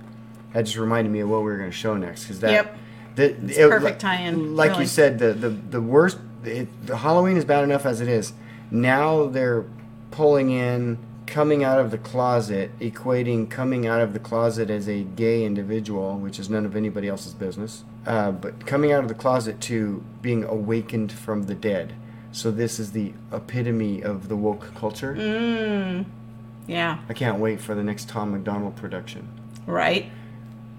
that 0.53 0.63
just 0.63 0.77
reminded 0.77 1.11
me 1.11 1.21
of 1.21 1.29
what 1.29 1.39
we 1.39 1.45
were 1.45 1.57
going 1.57 1.71
to 1.71 1.75
show 1.75 1.95
next 1.95 2.23
because 2.23 2.41
that 2.41 2.51
Yep. 2.51 2.77
The, 3.15 3.31
It's 3.45 3.57
it- 3.57 3.69
perfect 3.69 3.99
tie-in, 4.01 4.55
Like 4.55 4.71
really. 4.71 4.83
you 4.83 4.87
said, 4.87 5.19
the 5.19 5.33
the 5.33 5.49
the 5.49 5.81
worst. 5.81 6.17
It, 6.43 6.67
the 6.87 6.97
Halloween 6.97 7.37
is 7.37 7.45
bad 7.45 7.63
enough 7.63 7.85
as 7.85 8.01
it 8.01 8.07
is. 8.07 8.33
Now 8.71 9.27
they're 9.27 9.65
pulling 10.11 10.49
in 10.51 10.97
coming 11.27 11.63
out 11.63 11.79
of 11.79 11.91
the 11.91 11.97
closet, 11.97 12.71
equating 12.79 13.49
coming 13.49 13.85
out 13.87 14.01
of 14.01 14.11
the 14.13 14.19
closet 14.19 14.69
as 14.69 14.89
a 14.89 15.03
gay 15.03 15.45
individual, 15.45 16.17
which 16.17 16.39
is 16.39 16.49
none 16.49 16.65
of 16.65 16.75
anybody 16.75 17.07
else's 17.07 17.33
business. 17.33 17.83
Uh, 18.07 18.31
but 18.31 18.65
coming 18.65 18.91
out 18.91 19.03
of 19.03 19.07
the 19.07 19.13
closet 19.13 19.61
to 19.61 20.03
being 20.21 20.43
awakened 20.43 21.11
from 21.11 21.43
the 21.43 21.53
dead. 21.55 21.93
So 22.33 22.49
this 22.49 22.79
is 22.79 22.91
the 22.93 23.13
epitome 23.31 24.01
of 24.01 24.27
the 24.29 24.35
woke 24.35 24.73
culture. 24.73 25.13
Mm. 25.15 26.05
Yeah, 26.67 26.99
I 27.09 27.13
can't 27.13 27.39
wait 27.39 27.59
for 27.61 27.75
the 27.75 27.83
next 27.83 28.09
Tom 28.09 28.31
MacDonald 28.31 28.75
production. 28.75 29.27
right? 29.67 30.09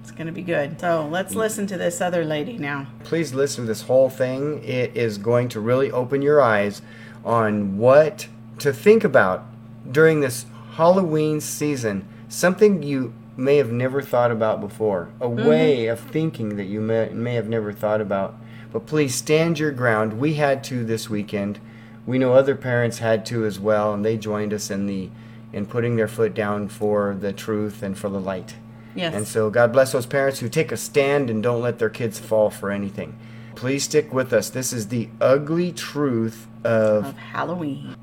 It's 0.03 0.11
going 0.11 0.27
to 0.27 0.33
be 0.33 0.43
good. 0.43 0.81
So 0.81 1.09
let's 1.09 1.33
mm. 1.33 1.39
listen 1.39 1.69
to 1.69 1.79
this 1.79 2.01
other 2.01 2.25
lady 2.25 2.59
now. 2.59 2.89
please 3.05 3.33
listen 3.33 3.65
to 3.65 3.69
this 3.69 3.83
whole 3.83 4.11
thing. 4.11 4.63
It 4.65 4.97
is 4.97 5.17
going 5.17 5.49
to 5.51 5.61
really 5.61 5.93
open 5.93 6.23
your 6.23 6.43
eyes 6.43 6.83
on 7.25 7.79
what 7.79 8.27
to 8.59 8.73
think 8.73 9.05
about 9.05 9.47
during 9.91 10.21
this 10.21 10.47
Halloween 10.73 11.41
season. 11.41 12.09
Something 12.29 12.83
you 12.83 13.15
may 13.37 13.59
have 13.59 13.71
never 13.71 14.03
thought 14.03 14.33
about 14.33 14.61
before, 14.61 15.11
a 15.21 15.29
mm-hmm. 15.29 15.47
way 15.47 15.87
of 15.87 16.01
thinking 16.01 16.57
that 16.57 16.65
you 16.65 16.81
may, 16.81 17.11
may 17.11 17.35
have 17.35 17.49
never 17.49 17.73
thought 17.73 18.01
about. 18.01 18.35
But 18.73 18.87
please 18.87 19.15
stand 19.15 19.61
your 19.61 19.71
ground. 19.71 20.19
We 20.19 20.35
had 20.35 20.65
to 20.65 20.85
this 20.85 21.09
weekend. 21.09 21.61
We 22.07 22.19
know 22.19 22.35
other 22.35 22.57
parents 22.57 22.99
had 22.99 23.25
to 23.27 23.45
as 23.45 23.61
well, 23.61 23.95
and 23.95 24.05
they 24.05 24.17
joined 24.17 24.53
us 24.53 24.71
in 24.71 24.87
the 24.87 25.11
in 25.53 25.67
putting 25.67 25.97
their 25.97 26.09
foot 26.09 26.33
down 26.33 26.67
for 26.67 27.15
the 27.15 27.33
truth 27.33 27.83
and 27.83 27.97
for 27.97 28.09
the 28.09 28.19
light. 28.19 28.55
Yes. 28.95 29.15
And 29.15 29.27
so 29.27 29.51
God 29.51 29.73
bless 29.73 29.93
those 29.93 30.07
parents 30.07 30.41
who 30.41 30.49
take 30.49 30.73
a 30.73 30.77
stand 30.77 31.31
and 31.31 31.43
don't 31.43 31.63
let 31.63 31.79
their 31.79 31.91
kids 31.91 32.19
fall 32.19 32.51
for 32.51 32.71
anything. 32.71 33.19
Please 33.55 33.85
stick 33.85 34.13
with 34.13 34.33
us. 34.33 34.51
This 34.51 34.73
is 34.73 34.89
the 34.89 35.09
ugly 35.21 35.73
truth 35.73 36.47
of 36.65 37.07
of 37.07 37.17
Halloween. 37.17 37.97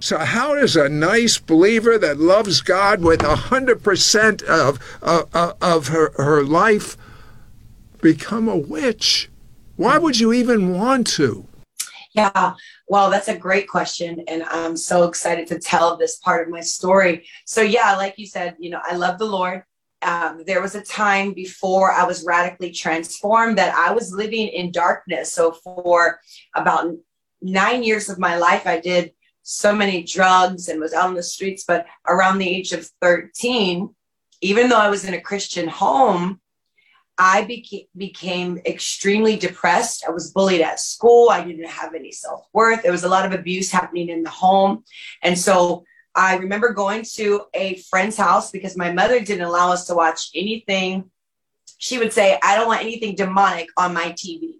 So 0.00 0.18
how 0.18 0.54
does 0.54 0.76
a 0.76 0.88
nice 0.88 1.38
believer 1.38 1.96
that 1.98 2.18
loves 2.18 2.60
God 2.60 3.02
with 3.02 3.22
a 3.22 3.36
hundred 3.36 3.82
percent 3.82 4.42
of 4.42 4.78
of, 5.00 5.28
of 5.60 5.88
her, 5.88 6.12
her 6.16 6.42
life 6.42 6.96
become 8.00 8.48
a 8.48 8.56
witch? 8.56 9.30
Why 9.76 9.98
would 9.98 10.18
you 10.18 10.32
even 10.32 10.76
want 10.76 11.06
to? 11.08 11.46
Yeah, 12.14 12.54
well, 12.88 13.10
that's 13.10 13.28
a 13.28 13.36
great 13.36 13.68
question. 13.68 14.22
And 14.28 14.42
I'm 14.44 14.76
so 14.76 15.04
excited 15.04 15.46
to 15.46 15.58
tell 15.58 15.96
this 15.96 16.18
part 16.18 16.46
of 16.46 16.52
my 16.52 16.60
story. 16.60 17.26
So, 17.46 17.62
yeah, 17.62 17.96
like 17.96 18.18
you 18.18 18.26
said, 18.26 18.54
you 18.58 18.68
know, 18.68 18.80
I 18.82 18.96
love 18.96 19.18
the 19.18 19.24
Lord. 19.24 19.64
Um, 20.02 20.42
there 20.46 20.60
was 20.60 20.74
a 20.74 20.82
time 20.82 21.32
before 21.32 21.92
I 21.92 22.04
was 22.04 22.24
radically 22.24 22.72
transformed 22.72 23.58
that 23.58 23.74
I 23.74 23.92
was 23.92 24.12
living 24.12 24.48
in 24.48 24.72
darkness. 24.72 25.32
So, 25.32 25.52
for 25.52 26.20
about 26.54 26.92
nine 27.40 27.82
years 27.82 28.08
of 28.08 28.18
my 28.18 28.36
life, 28.36 28.66
I 28.66 28.80
did 28.80 29.12
so 29.42 29.74
many 29.74 30.02
drugs 30.02 30.68
and 30.68 30.80
was 30.80 30.92
out 30.92 31.08
on 31.08 31.14
the 31.14 31.22
streets. 31.22 31.64
But 31.66 31.86
around 32.06 32.38
the 32.38 32.48
age 32.48 32.72
of 32.72 32.88
13, 33.00 33.94
even 34.40 34.68
though 34.68 34.78
I 34.78 34.90
was 34.90 35.04
in 35.04 35.14
a 35.14 35.20
Christian 35.20 35.68
home, 35.68 36.40
I 37.18 37.44
beca- 37.44 37.88
became 37.96 38.58
extremely 38.66 39.36
depressed. 39.36 40.04
I 40.06 40.10
was 40.10 40.30
bullied 40.30 40.60
at 40.60 40.80
school. 40.80 41.28
I 41.30 41.44
didn't 41.44 41.68
have 41.68 41.94
any 41.94 42.10
self 42.10 42.46
worth. 42.52 42.82
There 42.82 42.92
was 42.92 43.04
a 43.04 43.08
lot 43.08 43.26
of 43.26 43.38
abuse 43.38 43.70
happening 43.70 44.08
in 44.08 44.22
the 44.22 44.30
home. 44.30 44.84
And 45.22 45.38
so 45.38 45.84
I 46.14 46.36
remember 46.36 46.72
going 46.72 47.04
to 47.14 47.42
a 47.54 47.76
friend's 47.76 48.16
house 48.16 48.50
because 48.50 48.76
my 48.76 48.92
mother 48.92 49.20
didn't 49.20 49.46
allow 49.46 49.72
us 49.72 49.86
to 49.86 49.94
watch 49.94 50.30
anything. 50.34 51.10
She 51.78 51.98
would 51.98 52.12
say, 52.12 52.38
I 52.42 52.56
don't 52.56 52.68
want 52.68 52.82
anything 52.82 53.14
demonic 53.14 53.68
on 53.76 53.94
my 53.94 54.12
TV. 54.12 54.56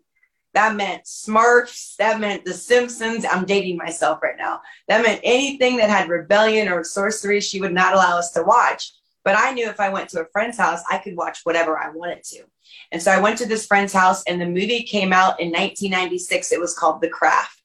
That 0.55 0.77
meant 0.77 1.05
Smurfs. 1.05 1.97
That 1.97 2.21
meant 2.21 2.45
The 2.45 2.55
Simpsons. 2.55 3.25
I'm 3.25 3.45
dating 3.45 3.77
myself 3.77 4.23
right 4.23 4.37
now. 4.37 4.61
That 4.89 5.03
meant 5.03 5.21
anything 5.23 5.77
that 5.79 5.91
had 5.91 6.09
rebellion 6.09 6.69
or 6.69 6.85
sorcery, 6.85 7.41
she 7.41 7.61
would 7.61 7.73
not 7.73 7.95
allow 7.95 8.19
us 8.19 8.33
to 8.33 8.43
watch. 8.43 8.93
But 9.25 9.37
I 9.39 9.53
knew 9.53 9.69
if 9.69 9.79
I 9.79 9.89
went 9.89 10.09
to 10.11 10.21
a 10.21 10.27
friend's 10.27 10.59
house, 10.59 10.81
I 10.91 10.99
could 10.99 11.17
watch 11.17 11.41
whatever 11.45 11.79
I 11.79 11.91
wanted 11.91 12.25
to. 12.25 12.43
And 12.91 13.01
so 13.01 13.11
I 13.11 13.21
went 13.21 13.39
to 13.39 13.47
this 13.47 13.67
friend's 13.67 13.93
house, 13.93 14.23
and 14.25 14.41
the 14.41 14.47
movie 14.47 14.83
came 14.83 15.13
out 15.13 15.41
in 15.41 15.49
1996. 15.49 16.53
It 16.53 16.61
was 16.61 16.77
called 16.77 17.01
The 17.01 17.09
Craft. 17.09 17.63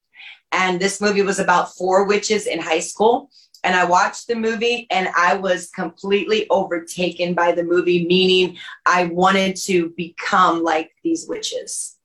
And 0.51 0.79
this 0.79 1.01
movie 1.01 1.23
was 1.23 1.39
about 1.39 1.75
four 1.75 2.05
witches 2.05 2.47
in 2.47 2.59
high 2.59 2.79
school. 2.79 3.29
And 3.63 3.75
I 3.75 3.85
watched 3.85 4.27
the 4.27 4.35
movie 4.35 4.87
and 4.91 5.09
I 5.17 5.35
was 5.35 5.69
completely 5.69 6.47
overtaken 6.49 7.33
by 7.33 7.51
the 7.51 7.63
movie, 7.63 8.05
meaning 8.05 8.57
I 8.85 9.05
wanted 9.05 9.55
to 9.67 9.89
become 9.97 10.63
like 10.63 10.91
these 11.03 11.27
witches. 11.27 11.97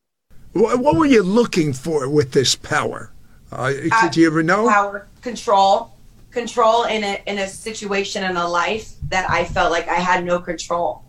What, 0.53 0.79
what 0.81 0.97
were 0.97 1.07
you 1.07 1.23
looking 1.23 1.73
for 1.73 2.09
with 2.09 2.33
this 2.33 2.55
power? 2.55 3.13
Uh, 3.51 3.73
did 4.03 4.17
you 4.17 4.27
ever 4.27 4.43
know? 4.43 4.69
Power, 4.69 5.07
control, 5.21 5.93
control 6.31 6.85
in 6.85 7.05
a 7.05 7.23
in 7.27 7.39
a 7.39 7.49
situation 7.49 8.25
in 8.25 8.37
a 8.37 8.49
life 8.49 8.95
that 9.09 9.29
I 9.31 9.45
felt 9.45 9.71
like 9.71 9.89
I 9.89 9.97
had 9.97 10.25
no 10.25 10.39
control. 10.41 11.05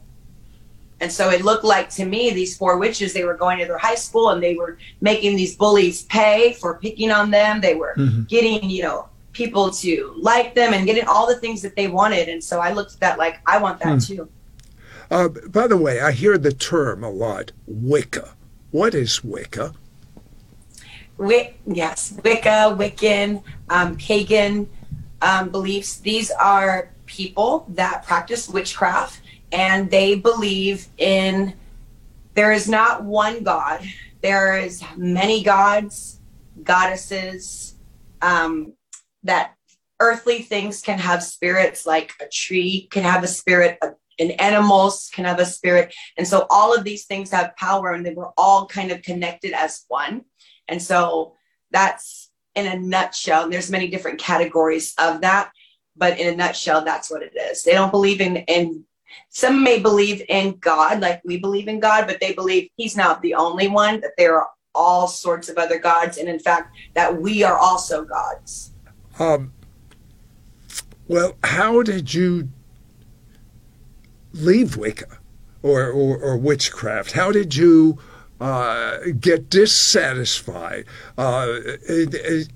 And 0.99 1.11
so 1.11 1.29
it 1.29 1.43
looked 1.43 1.63
like 1.65 1.89
to 1.91 2.05
me 2.05 2.31
these 2.31 2.55
four 2.55 2.77
witches 2.77 3.13
they 3.13 3.25
were 3.25 3.33
going 3.35 3.59
to 3.59 3.65
their 3.65 3.77
high 3.77 3.95
school 3.95 4.29
and 4.29 4.41
they 4.41 4.55
were 4.55 4.77
making 5.01 5.35
these 5.35 5.55
bullies 5.55 6.03
pay 6.03 6.53
for 6.53 6.79
picking 6.79 7.11
on 7.11 7.31
them. 7.31 7.59
They 7.59 7.75
were 7.75 7.95
Mhm. 7.97 8.27
getting, 8.27 8.69
you 8.69 8.83
know, 8.83 9.09
people 9.33 9.71
to 9.71 10.13
like 10.17 10.55
them 10.55 10.73
and 10.73 10.85
getting 10.85 11.05
all 11.05 11.27
the 11.27 11.35
things 11.35 11.61
that 11.61 11.75
they 11.75 11.87
wanted. 11.87 12.29
And 12.29 12.43
so 12.43 12.59
I 12.59 12.71
looked 12.71 12.93
at 12.93 12.99
that 13.01 13.17
like 13.17 13.39
I 13.45 13.57
want 13.57 13.79
that 13.79 13.93
Hmm. 13.93 13.97
too. 13.99 14.29
Uh, 15.11 15.27
by 15.27 15.67
the 15.67 15.77
way, 15.77 15.99
I 15.99 16.11
hear 16.11 16.37
the 16.37 16.53
term 16.53 17.03
a 17.03 17.09
lot 17.09 17.51
Wicca. 17.67 18.35
What 18.71 18.95
is 18.95 19.23
Wicca? 19.23 19.73
Wic- 21.17 21.59
yes, 21.67 22.17
Wicca, 22.23 22.75
Wiccan, 22.77 23.43
um, 23.69 23.95
pagan 23.97 24.67
um, 25.21 25.49
beliefs. 25.49 25.97
These 25.97 26.31
are 26.31 26.89
people 27.05 27.65
that 27.69 28.03
practice 28.05 28.49
witchcraft 28.49 29.21
and 29.51 29.89
they 29.91 30.15
believe 30.15 30.87
in 30.97 31.53
there 32.33 32.51
is 32.51 32.67
not 32.67 33.03
one 33.03 33.43
God. 33.43 33.81
There 34.21 34.57
is 34.57 34.83
many 34.97 35.43
gods, 35.43 36.19
goddesses, 36.63 37.75
um, 38.21 38.73
that 39.23 39.55
earthly 39.99 40.41
things 40.41 40.81
can 40.81 40.99
have 40.99 41.23
spirits, 41.23 41.85
like 41.85 42.13
a 42.21 42.27
tree 42.27 42.87
can 42.91 43.03
have 43.03 43.23
a 43.23 43.27
spirit, 43.27 43.79
and 44.19 44.41
animals 44.41 45.09
can 45.13 45.25
have 45.25 45.39
a 45.39 45.45
spirit. 45.45 45.93
And 46.17 46.27
so 46.27 46.45
all 46.49 46.75
of 46.75 46.83
these 46.83 47.05
things 47.05 47.31
have 47.31 47.55
power 47.55 47.91
and 47.91 48.05
they 48.05 48.13
were 48.13 48.31
all 48.37 48.67
kind 48.67 48.91
of 48.91 49.01
connected 49.01 49.53
as 49.53 49.85
one. 49.87 50.25
And 50.67 50.81
so 50.81 51.35
that's 51.71 52.29
in 52.55 52.67
a 52.67 52.77
nutshell. 52.77 53.49
There's 53.49 53.71
many 53.71 53.87
different 53.87 54.19
categories 54.19 54.93
of 54.97 55.21
that, 55.21 55.51
but 55.95 56.19
in 56.19 56.31
a 56.31 56.35
nutshell, 56.35 56.83
that's 56.83 57.09
what 57.09 57.23
it 57.23 57.33
is. 57.35 57.63
They 57.63 57.73
don't 57.73 57.91
believe 57.91 58.21
in 58.21 58.37
in 58.37 58.85
some 59.29 59.63
may 59.63 59.79
believe 59.79 60.23
in 60.29 60.57
God, 60.57 60.99
like 60.99 61.21
we 61.23 61.37
believe 61.37 61.67
in 61.67 61.79
God, 61.79 62.07
but 62.07 62.19
they 62.19 62.33
believe 62.33 62.69
He's 62.77 62.97
not 62.97 63.21
the 63.21 63.35
only 63.35 63.67
one, 63.67 64.01
that 64.01 64.13
there 64.17 64.37
are 64.37 64.49
all 64.75 65.07
sorts 65.07 65.49
of 65.49 65.57
other 65.57 65.79
gods, 65.79 66.17
and 66.17 66.27
in 66.27 66.39
fact, 66.39 66.75
that 66.95 67.21
we 67.21 67.43
are 67.43 67.57
also 67.57 68.03
gods. 68.03 68.72
Um, 69.19 69.53
well, 71.07 71.35
how 71.43 71.83
did 71.83 72.13
you 72.13 72.49
leave 74.33 74.77
Wicca 74.77 75.19
or, 75.61 75.87
or, 75.89 76.17
or 76.17 76.37
witchcraft? 76.37 77.11
How 77.11 77.31
did 77.31 77.55
you 77.55 77.99
uh, 78.39 78.99
get 79.19 79.49
dissatisfied? 79.49 80.85
Uh, 81.17 81.59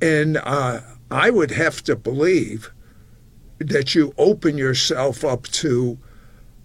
and 0.01 0.37
uh, 0.37 0.81
I 1.11 1.29
would 1.29 1.51
have 1.51 1.83
to 1.83 1.95
believe 1.95 2.71
that 3.59 3.95
you 3.95 4.13
open 4.17 4.57
yourself 4.57 5.23
up 5.23 5.43
to 5.43 5.97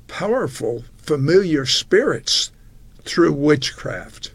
powerful, 0.08 0.84
familiar 0.96 1.64
spirits 1.64 2.52
through 3.04 3.32
witchcraft. 3.32 4.34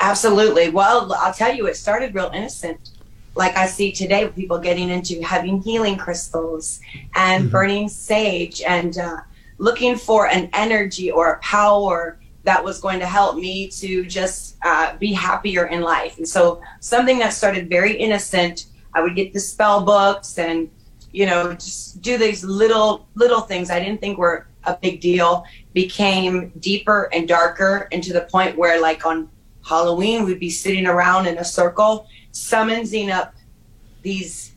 Absolutely. 0.00 0.68
Well, 0.68 1.12
I'll 1.14 1.32
tell 1.32 1.54
you, 1.54 1.66
it 1.66 1.76
started 1.76 2.14
real 2.14 2.30
innocent. 2.34 2.90
Like 3.34 3.56
I 3.56 3.66
see 3.66 3.90
today, 3.92 4.28
people 4.28 4.58
getting 4.58 4.90
into 4.90 5.20
having 5.22 5.60
healing 5.60 5.96
crystals 5.96 6.80
and 7.14 7.50
burning 7.50 7.88
sage 7.88 8.62
and 8.62 8.96
uh, 8.96 9.18
looking 9.58 9.96
for 9.96 10.28
an 10.28 10.48
energy 10.52 11.10
or 11.10 11.32
a 11.32 11.38
power 11.40 12.18
that 12.44 12.62
was 12.62 12.80
going 12.80 13.00
to 13.00 13.06
help 13.06 13.36
me 13.36 13.68
to 13.68 14.04
just 14.04 14.56
uh, 14.64 14.96
be 14.98 15.12
happier 15.12 15.66
in 15.66 15.80
life. 15.80 16.18
And 16.18 16.28
so, 16.28 16.62
something 16.80 17.18
that 17.18 17.32
started 17.32 17.68
very 17.68 17.96
innocent, 17.96 18.66
I 18.92 19.02
would 19.02 19.16
get 19.16 19.32
the 19.32 19.40
spell 19.40 19.84
books 19.84 20.38
and 20.38 20.70
you 21.14 21.26
know 21.26 21.54
just 21.54 22.02
do 22.02 22.18
these 22.18 22.44
little 22.44 23.06
little 23.14 23.40
things 23.40 23.70
I 23.70 23.78
didn't 23.78 24.00
think 24.00 24.18
were 24.18 24.48
a 24.64 24.76
big 24.76 25.00
deal 25.00 25.44
became 25.72 26.50
deeper 26.58 27.08
and 27.12 27.28
darker 27.28 27.88
and 27.92 28.02
to 28.02 28.12
the 28.12 28.22
point 28.22 28.58
where 28.58 28.80
like 28.80 29.06
on 29.06 29.28
Halloween 29.66 30.24
we'd 30.24 30.40
be 30.40 30.50
sitting 30.50 30.86
around 30.86 31.26
in 31.26 31.38
a 31.38 31.44
circle 31.44 32.08
summoning 32.34 33.10
up 33.10 33.32
these 34.02 34.52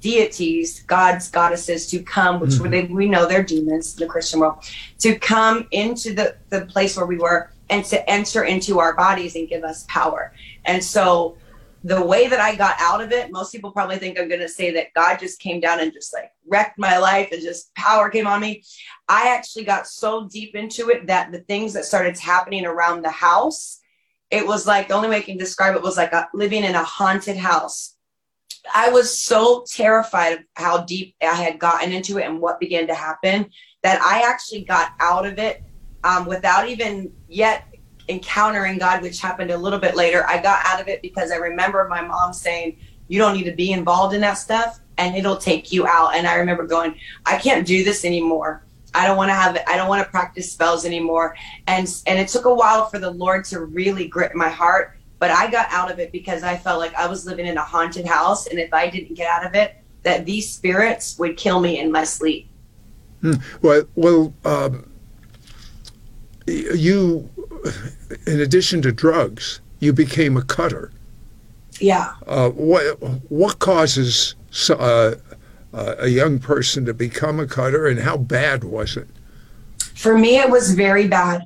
deities, 0.00 0.82
gods, 0.84 1.28
goddesses 1.28 1.88
to 1.88 2.00
come, 2.02 2.38
which 2.40 2.52
Mhm. 2.52 2.70
they, 2.70 2.84
we 2.84 3.08
know 3.08 3.26
they're 3.26 3.42
demons 3.42 3.94
in 3.94 4.00
the 4.00 4.06
Christian 4.06 4.38
world, 4.40 4.64
to 5.00 5.18
come 5.18 5.66
into 5.72 6.14
the, 6.14 6.36
the 6.50 6.64
place 6.66 6.96
where 6.96 7.06
we 7.06 7.16
were 7.18 7.50
and 7.68 7.84
to 7.86 8.08
enter 8.08 8.44
into 8.44 8.78
our 8.78 8.94
bodies 8.94 9.34
and 9.34 9.48
give 9.48 9.64
us 9.64 9.84
power. 9.88 10.32
And 10.64 10.82
so 10.82 11.36
the 11.82 12.00
way 12.00 12.28
that 12.28 12.40
I 12.40 12.54
got 12.54 12.76
out 12.78 13.00
of 13.00 13.10
it, 13.10 13.32
most 13.32 13.50
people 13.50 13.72
probably 13.72 13.98
think 13.98 14.18
I'm 14.18 14.28
going 14.28 14.40
to 14.40 14.48
say 14.48 14.70
that 14.72 14.94
God 14.94 15.18
just 15.18 15.40
came 15.40 15.60
down 15.60 15.80
and 15.80 15.92
just 15.92 16.14
like 16.14 16.30
wrecked 16.46 16.78
my 16.78 16.98
life 16.98 17.30
and 17.32 17.42
just 17.42 17.74
power 17.74 18.08
came 18.08 18.26
on 18.26 18.40
me. 18.40 18.62
I 19.08 19.34
actually 19.34 19.64
got 19.64 19.88
so 19.88 20.28
deep 20.28 20.54
into 20.54 20.90
it 20.90 21.06
that 21.08 21.32
the 21.32 21.40
things 21.40 21.72
that 21.72 21.84
started 21.84 22.16
happening 22.18 22.64
around 22.66 23.02
the 23.02 23.10
house, 23.10 23.80
it 24.30 24.46
was 24.46 24.66
like 24.66 24.88
the 24.88 24.94
only 24.94 25.08
way 25.08 25.16
I 25.16 25.22
can 25.22 25.38
describe 25.38 25.76
it 25.76 25.82
was 25.82 25.96
like 25.96 26.12
a, 26.12 26.28
living 26.34 26.64
in 26.64 26.74
a 26.74 26.82
haunted 26.82 27.36
house. 27.36 27.96
I 28.74 28.90
was 28.90 29.16
so 29.16 29.64
terrified 29.68 30.32
of 30.32 30.38
how 30.54 30.84
deep 30.84 31.14
I 31.22 31.34
had 31.34 31.58
gotten 31.58 31.92
into 31.92 32.18
it 32.18 32.24
and 32.24 32.40
what 32.40 32.58
began 32.58 32.86
to 32.88 32.94
happen 32.94 33.50
that 33.82 34.00
I 34.02 34.28
actually 34.28 34.64
got 34.64 34.92
out 34.98 35.26
of 35.26 35.38
it 35.38 35.62
um, 36.02 36.26
without 36.26 36.68
even 36.68 37.12
yet 37.28 37.66
encountering 38.08 38.78
God, 38.78 39.02
which 39.02 39.20
happened 39.20 39.50
a 39.50 39.56
little 39.56 39.78
bit 39.78 39.94
later. 39.94 40.26
I 40.26 40.42
got 40.42 40.64
out 40.66 40.80
of 40.80 40.88
it 40.88 41.02
because 41.02 41.30
I 41.30 41.36
remember 41.36 41.86
my 41.88 42.02
mom 42.02 42.32
saying, 42.32 42.78
You 43.08 43.20
don't 43.20 43.36
need 43.36 43.44
to 43.44 43.54
be 43.54 43.72
involved 43.72 44.14
in 44.14 44.20
that 44.22 44.34
stuff 44.34 44.80
and 44.98 45.14
it'll 45.16 45.36
take 45.36 45.72
you 45.72 45.86
out. 45.86 46.16
And 46.16 46.26
I 46.26 46.34
remember 46.36 46.66
going, 46.66 46.96
I 47.24 47.38
can't 47.38 47.66
do 47.66 47.84
this 47.84 48.04
anymore. 48.04 48.65
I 48.96 49.06
don't 49.06 49.18
want 49.18 49.28
to 49.28 49.34
have 49.34 49.58
I 49.68 49.76
don't 49.76 49.88
want 49.88 50.04
to 50.04 50.10
practice 50.10 50.50
spells 50.50 50.86
anymore. 50.86 51.36
And 51.66 51.86
and 52.06 52.18
it 52.18 52.28
took 52.28 52.46
a 52.46 52.54
while 52.54 52.86
for 52.86 52.98
the 52.98 53.10
Lord 53.10 53.44
to 53.46 53.60
really 53.60 54.08
grip 54.08 54.34
my 54.34 54.48
heart, 54.48 54.96
but 55.18 55.30
I 55.30 55.50
got 55.50 55.70
out 55.70 55.90
of 55.90 55.98
it 55.98 56.10
because 56.12 56.42
I 56.42 56.56
felt 56.56 56.78
like 56.78 56.94
I 56.94 57.06
was 57.06 57.26
living 57.26 57.46
in 57.46 57.58
a 57.58 57.62
haunted 57.62 58.06
house 58.06 58.46
and 58.46 58.58
if 58.58 58.72
I 58.72 58.88
didn't 58.88 59.14
get 59.14 59.28
out 59.28 59.44
of 59.44 59.54
it, 59.54 59.76
that 60.02 60.24
these 60.24 60.50
spirits 60.50 61.18
would 61.18 61.36
kill 61.36 61.60
me 61.60 61.78
in 61.78 61.92
my 61.92 62.04
sleep. 62.04 62.48
Hmm. 63.20 63.34
Well, 63.60 63.84
well, 63.96 64.34
um, 64.44 64.90
you, 66.46 67.28
in 68.26 68.40
addition 68.40 68.80
to 68.82 68.92
drugs, 68.92 69.60
you 69.80 69.92
became 69.92 70.36
a 70.36 70.42
cutter. 70.42 70.92
Yeah. 71.80 72.14
Uh, 72.26 72.50
what 72.50 72.98
what 73.30 73.58
causes 73.58 74.36
uh, 74.70 75.16
uh, 75.76 75.94
a 75.98 76.08
young 76.08 76.38
person 76.38 76.86
to 76.86 76.94
become 76.94 77.38
a 77.38 77.46
cutter, 77.46 77.86
and 77.86 78.00
how 78.00 78.16
bad 78.16 78.64
was 78.64 78.96
it? 78.96 79.08
For 79.94 80.16
me, 80.16 80.38
it 80.38 80.50
was 80.50 80.74
very 80.74 81.06
bad. 81.06 81.38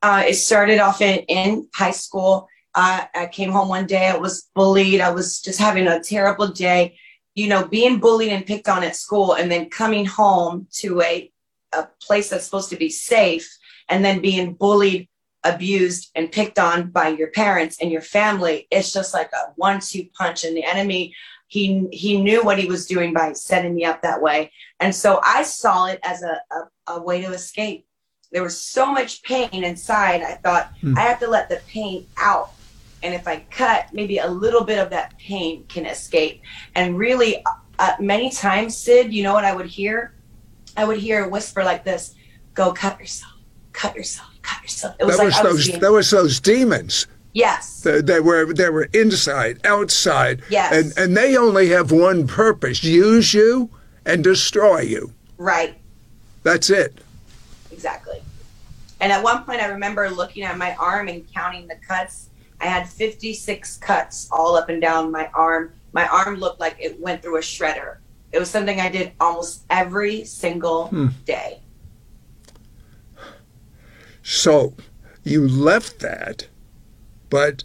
Uh, 0.00 0.22
it 0.28 0.34
started 0.34 0.78
off 0.78 1.00
in, 1.00 1.16
in 1.38 1.68
high 1.74 1.96
school. 2.04 2.48
Uh, 2.74 3.04
I 3.14 3.26
came 3.26 3.52
home 3.52 3.68
one 3.68 3.86
day, 3.86 4.06
I 4.08 4.16
was 4.16 4.48
bullied. 4.54 5.00
I 5.00 5.10
was 5.10 5.40
just 5.40 5.58
having 5.58 5.86
a 5.86 6.02
terrible 6.02 6.48
day. 6.48 6.96
You 7.34 7.48
know, 7.48 7.66
being 7.66 7.98
bullied 7.98 8.32
and 8.32 8.46
picked 8.46 8.68
on 8.68 8.84
at 8.84 8.96
school, 8.96 9.34
and 9.34 9.50
then 9.50 9.70
coming 9.70 10.06
home 10.06 10.66
to 10.80 11.02
a, 11.02 11.30
a 11.72 11.88
place 12.00 12.30
that's 12.30 12.44
supposed 12.44 12.70
to 12.70 12.76
be 12.76 12.90
safe, 12.90 13.48
and 13.88 14.04
then 14.04 14.20
being 14.20 14.54
bullied, 14.54 15.08
abused, 15.42 16.10
and 16.14 16.30
picked 16.30 16.58
on 16.58 16.90
by 16.90 17.08
your 17.08 17.30
parents 17.32 17.78
and 17.80 17.90
your 17.90 18.02
family. 18.18 18.68
It's 18.70 18.92
just 18.92 19.14
like 19.14 19.30
a 19.32 19.52
one 19.56 19.80
two 19.80 20.06
punch. 20.16 20.44
And 20.44 20.56
the 20.56 20.64
enemy, 20.64 21.14
he, 21.46 21.86
he 21.92 22.20
knew 22.20 22.42
what 22.42 22.58
he 22.58 22.66
was 22.66 22.86
doing 22.86 23.12
by 23.12 23.32
setting 23.32 23.74
me 23.74 23.84
up 23.84 24.02
that 24.02 24.20
way. 24.20 24.50
And 24.80 24.94
so 24.94 25.20
I 25.22 25.42
saw 25.42 25.86
it 25.86 26.00
as 26.02 26.22
a, 26.22 26.40
a, 26.50 26.94
a 26.94 27.02
way 27.02 27.20
to 27.22 27.32
escape. 27.32 27.86
There 28.32 28.42
was 28.42 28.60
so 28.60 28.90
much 28.90 29.22
pain 29.22 29.48
inside. 29.64 30.22
I 30.22 30.34
thought 30.34 30.72
Hmm. 30.80 30.98
I 30.98 31.02
have 31.02 31.20
to 31.20 31.28
let 31.28 31.48
the 31.48 31.60
pain 31.68 32.06
out. 32.18 32.50
And 33.02 33.14
if 33.14 33.28
I 33.28 33.44
cut, 33.50 33.88
maybe 33.92 34.18
a 34.18 34.26
little 34.26 34.64
bit 34.64 34.78
of 34.78 34.90
that 34.90 35.16
pain 35.18 35.64
can 35.68 35.86
escape. 35.86 36.42
And 36.74 36.98
really, 36.98 37.44
uh, 37.78 37.92
many 38.00 38.30
times, 38.30 38.76
Sid, 38.76 39.12
you 39.12 39.22
know 39.22 39.34
what 39.34 39.44
I 39.44 39.54
would 39.54 39.66
hear? 39.66 40.14
I 40.76 40.84
would 40.84 40.98
hear 40.98 41.24
a 41.24 41.28
whisper 41.28 41.62
like 41.62 41.84
this: 41.84 42.14
"Go 42.54 42.72
cut 42.72 42.98
yourself, 42.98 43.32
cut 43.72 43.94
yourself, 43.94 44.28
cut 44.42 44.62
yourself." 44.62 44.96
It 44.98 45.04
was 45.04 45.18
that 45.18 45.24
like 45.24 45.34
was 45.44 45.52
those 45.52 45.66
being- 45.68 45.80
that 45.80 45.92
was 45.92 46.10
those 46.10 46.40
demons. 46.40 47.06
Yes, 47.34 47.82
They, 47.82 48.00
they 48.00 48.20
were 48.20 48.54
they 48.54 48.70
were 48.70 48.88
inside, 48.94 49.60
outside, 49.66 50.42
Yes. 50.48 50.72
and 50.72 50.98
and 50.98 51.16
they 51.16 51.36
only 51.36 51.68
have 51.68 51.92
one 51.92 52.26
purpose: 52.26 52.82
use 52.82 53.34
you 53.34 53.68
and 54.06 54.24
destroy 54.24 54.80
you. 54.80 55.12
right. 55.36 55.76
That's 56.42 56.68
it. 56.68 56.98
Exactly. 57.72 58.20
And 59.00 59.10
at 59.10 59.22
one 59.22 59.44
point, 59.44 59.60
I 59.60 59.66
remember 59.66 60.08
looking 60.10 60.42
at 60.44 60.56
my 60.58 60.74
arm 60.76 61.08
and 61.08 61.30
counting 61.32 61.66
the 61.66 61.76
cuts. 61.88 62.28
I 62.60 62.66
had 62.66 62.88
56 62.88 63.76
cuts 63.78 64.28
all 64.30 64.54
up 64.56 64.68
and 64.68 64.80
down 64.80 65.10
my 65.10 65.28
arm. 65.34 65.72
My 65.92 66.06
arm 66.06 66.36
looked 66.36 66.60
like 66.60 66.76
it 66.78 67.00
went 67.00 67.22
through 67.22 67.38
a 67.38 67.40
shredder. 67.40 67.96
It 68.32 68.38
was 68.38 68.50
something 68.50 68.80
I 68.80 68.88
did 68.90 69.12
almost 69.20 69.64
every 69.70 70.24
single 70.24 70.88
hmm. 70.88 71.08
day. 71.24 71.60
So 74.22 74.74
you 75.22 75.46
left 75.46 76.00
that, 76.00 76.48
but 77.30 77.64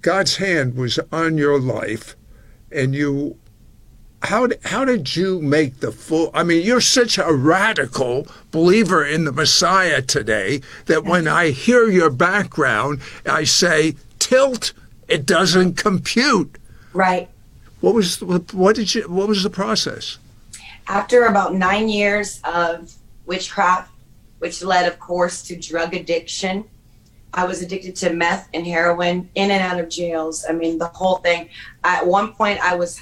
God's 0.00 0.36
hand 0.36 0.76
was 0.76 0.98
on 1.10 1.38
your 1.38 1.60
life, 1.60 2.16
and 2.70 2.94
you. 2.94 3.38
How 4.26 4.46
did, 4.46 4.60
how 4.64 4.84
did 4.84 5.16
you 5.16 5.42
make 5.42 5.80
the 5.80 5.90
full? 5.90 6.30
I 6.32 6.44
mean, 6.44 6.64
you're 6.64 6.80
such 6.80 7.18
a 7.18 7.32
radical 7.32 8.28
believer 8.52 9.04
in 9.04 9.24
the 9.24 9.32
Messiah 9.32 10.00
today 10.00 10.60
that 10.86 11.02
when 11.02 11.26
I 11.26 11.50
hear 11.50 11.88
your 11.88 12.08
background, 12.08 13.00
I 13.26 13.42
say, 13.42 13.96
tilt, 14.20 14.74
it 15.08 15.26
doesn't 15.26 15.74
compute. 15.74 16.56
Right. 16.92 17.28
What 17.80 17.94
was 17.94 18.20
what 18.22 18.76
did 18.76 18.94
you 18.94 19.02
what 19.08 19.26
was 19.26 19.42
the 19.42 19.50
process? 19.50 20.18
After 20.86 21.24
about 21.24 21.54
nine 21.54 21.88
years 21.88 22.40
of 22.44 22.94
witchcraft, 23.26 23.90
which 24.38 24.62
led, 24.62 24.86
of 24.86 24.98
course, 24.98 25.42
to 25.42 25.56
drug 25.56 25.94
addiction, 25.94 26.64
I 27.34 27.44
was 27.44 27.62
addicted 27.62 27.96
to 27.96 28.12
meth 28.12 28.48
and 28.52 28.66
heroin 28.66 29.28
in 29.34 29.50
and 29.50 29.62
out 29.62 29.80
of 29.80 29.88
jails. 29.88 30.44
I 30.48 30.52
mean, 30.52 30.78
the 30.78 30.88
whole 30.88 31.16
thing. 31.16 31.48
At 31.82 32.06
one 32.06 32.32
point, 32.34 32.60
I 32.62 32.74
was 32.76 33.00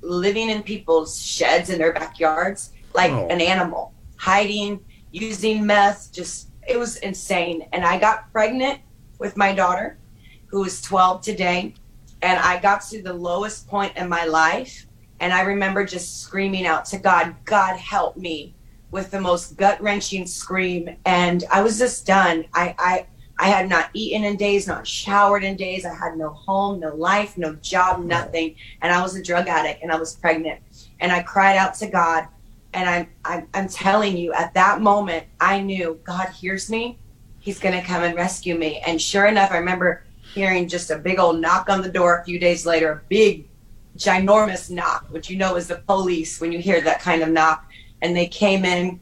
living 0.00 0.48
in 0.48 0.62
people's 0.62 1.20
sheds 1.20 1.70
in 1.70 1.78
their 1.78 1.92
backyards 1.92 2.72
like 2.94 3.10
Oh. 3.12 3.26
an 3.28 3.40
animal, 3.40 3.92
hiding, 4.16 4.80
using 5.12 5.66
meth. 5.66 6.12
Just, 6.12 6.48
it 6.66 6.78
was 6.78 6.96
insane. 6.98 7.68
And 7.72 7.84
I 7.84 7.98
got 7.98 8.32
pregnant 8.32 8.80
with 9.18 9.36
my 9.36 9.52
daughter, 9.52 9.98
who 10.46 10.64
is 10.64 10.80
12 10.80 11.20
today. 11.20 11.74
And 12.22 12.38
I 12.38 12.58
got 12.58 12.82
to 12.88 13.02
the 13.02 13.12
lowest 13.12 13.68
point 13.68 13.96
in 13.96 14.08
my 14.08 14.24
life. 14.24 14.86
And 15.20 15.32
I 15.32 15.42
remember 15.42 15.84
just 15.84 16.22
screaming 16.22 16.66
out 16.66 16.84
to 16.86 16.98
God, 16.98 17.34
God, 17.44 17.76
help 17.76 18.16
me 18.16 18.54
with 18.90 19.10
the 19.10 19.20
most 19.20 19.56
gut 19.56 19.80
wrenching 19.82 20.26
scream. 20.26 20.96
And 21.04 21.44
I 21.52 21.60
was 21.60 21.78
just 21.78 22.06
done. 22.06 22.46
I, 22.54 22.74
I, 22.78 23.06
I 23.38 23.48
had 23.48 23.68
not 23.68 23.90
eaten 23.92 24.24
in 24.24 24.36
days, 24.36 24.66
not 24.66 24.86
showered 24.86 25.44
in 25.44 25.56
days. 25.56 25.84
I 25.84 25.94
had 25.94 26.16
no 26.16 26.30
home, 26.30 26.80
no 26.80 26.94
life, 26.94 27.38
no 27.38 27.54
job, 27.56 28.04
nothing. 28.04 28.56
And 28.82 28.92
I 28.92 29.00
was 29.00 29.14
a 29.14 29.22
drug 29.22 29.46
addict 29.46 29.82
and 29.82 29.92
I 29.92 29.96
was 29.96 30.16
pregnant. 30.16 30.60
And 31.00 31.12
I 31.12 31.22
cried 31.22 31.56
out 31.56 31.74
to 31.74 31.86
God. 31.88 32.26
And 32.74 32.88
I'm, 32.88 33.08
I'm, 33.24 33.48
I'm 33.54 33.68
telling 33.68 34.16
you, 34.16 34.32
at 34.32 34.52
that 34.54 34.82
moment, 34.82 35.26
I 35.40 35.60
knew 35.60 35.98
God 36.04 36.28
hears 36.30 36.68
me. 36.68 36.98
He's 37.38 37.58
going 37.58 37.80
to 37.80 37.86
come 37.86 38.02
and 38.02 38.14
rescue 38.14 38.56
me. 38.56 38.82
And 38.86 39.00
sure 39.00 39.26
enough, 39.26 39.52
I 39.52 39.58
remember 39.58 40.02
hearing 40.34 40.68
just 40.68 40.90
a 40.90 40.98
big 40.98 41.18
old 41.18 41.40
knock 41.40 41.70
on 41.70 41.80
the 41.80 41.88
door 41.88 42.18
a 42.18 42.24
few 42.24 42.38
days 42.38 42.66
later, 42.66 42.92
a 42.92 43.02
big, 43.08 43.48
ginormous 43.96 44.70
knock, 44.70 45.06
which 45.10 45.30
you 45.30 45.36
know 45.36 45.56
is 45.56 45.68
the 45.68 45.76
police 45.76 46.40
when 46.40 46.52
you 46.52 46.58
hear 46.58 46.80
that 46.80 47.00
kind 47.00 47.22
of 47.22 47.30
knock. 47.30 47.70
And 48.02 48.16
they 48.16 48.26
came 48.26 48.64
in 48.64 49.00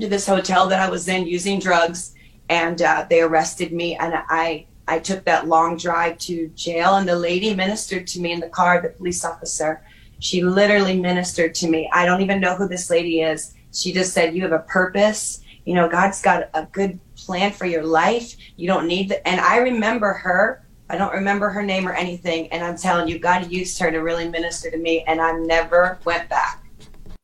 to 0.00 0.08
this 0.08 0.26
hotel 0.26 0.68
that 0.68 0.80
I 0.80 0.88
was 0.88 1.08
in 1.08 1.26
using 1.26 1.58
drugs, 1.58 2.14
and 2.48 2.80
uh, 2.82 3.06
they 3.08 3.20
arrested 3.20 3.72
me. 3.72 3.96
And 3.96 4.14
I 4.28 4.66
I 4.88 4.98
took 5.00 5.24
that 5.24 5.48
long 5.48 5.76
drive 5.76 6.18
to 6.18 6.48
jail, 6.48 6.96
and 6.96 7.08
the 7.08 7.16
lady 7.16 7.54
ministered 7.54 8.06
to 8.08 8.20
me 8.20 8.32
in 8.32 8.40
the 8.40 8.48
car. 8.48 8.80
The 8.80 8.90
police 8.90 9.24
officer, 9.24 9.82
she 10.20 10.42
literally 10.42 10.98
ministered 11.00 11.54
to 11.56 11.68
me. 11.68 11.90
I 11.92 12.06
don't 12.06 12.22
even 12.22 12.40
know 12.40 12.56
who 12.56 12.68
this 12.68 12.88
lady 12.88 13.20
is. 13.20 13.54
She 13.72 13.92
just 13.92 14.12
said, 14.12 14.34
"You 14.34 14.42
have 14.42 14.52
a 14.52 14.60
purpose. 14.60 15.40
You 15.64 15.74
know, 15.74 15.88
God's 15.88 16.22
got 16.22 16.48
a 16.54 16.66
good 16.70 17.00
plan 17.16 17.50
for 17.52 17.66
your 17.66 17.84
life. 17.84 18.36
You 18.56 18.68
don't 18.68 18.86
need 18.86 19.08
the." 19.08 19.26
And 19.26 19.40
I 19.40 19.58
remember 19.58 20.12
her. 20.12 20.62
I 20.88 20.96
don't 20.96 21.12
remember 21.12 21.50
her 21.50 21.64
name 21.64 21.88
or 21.88 21.92
anything. 21.92 22.46
And 22.52 22.62
I'm 22.62 22.76
telling 22.76 23.08
you, 23.08 23.18
God 23.18 23.50
used 23.50 23.76
her 23.80 23.90
to 23.90 23.98
really 23.98 24.28
minister 24.28 24.70
to 24.70 24.78
me, 24.78 25.02
and 25.08 25.20
I 25.20 25.32
never 25.32 25.98
went 26.04 26.28
back 26.28 26.62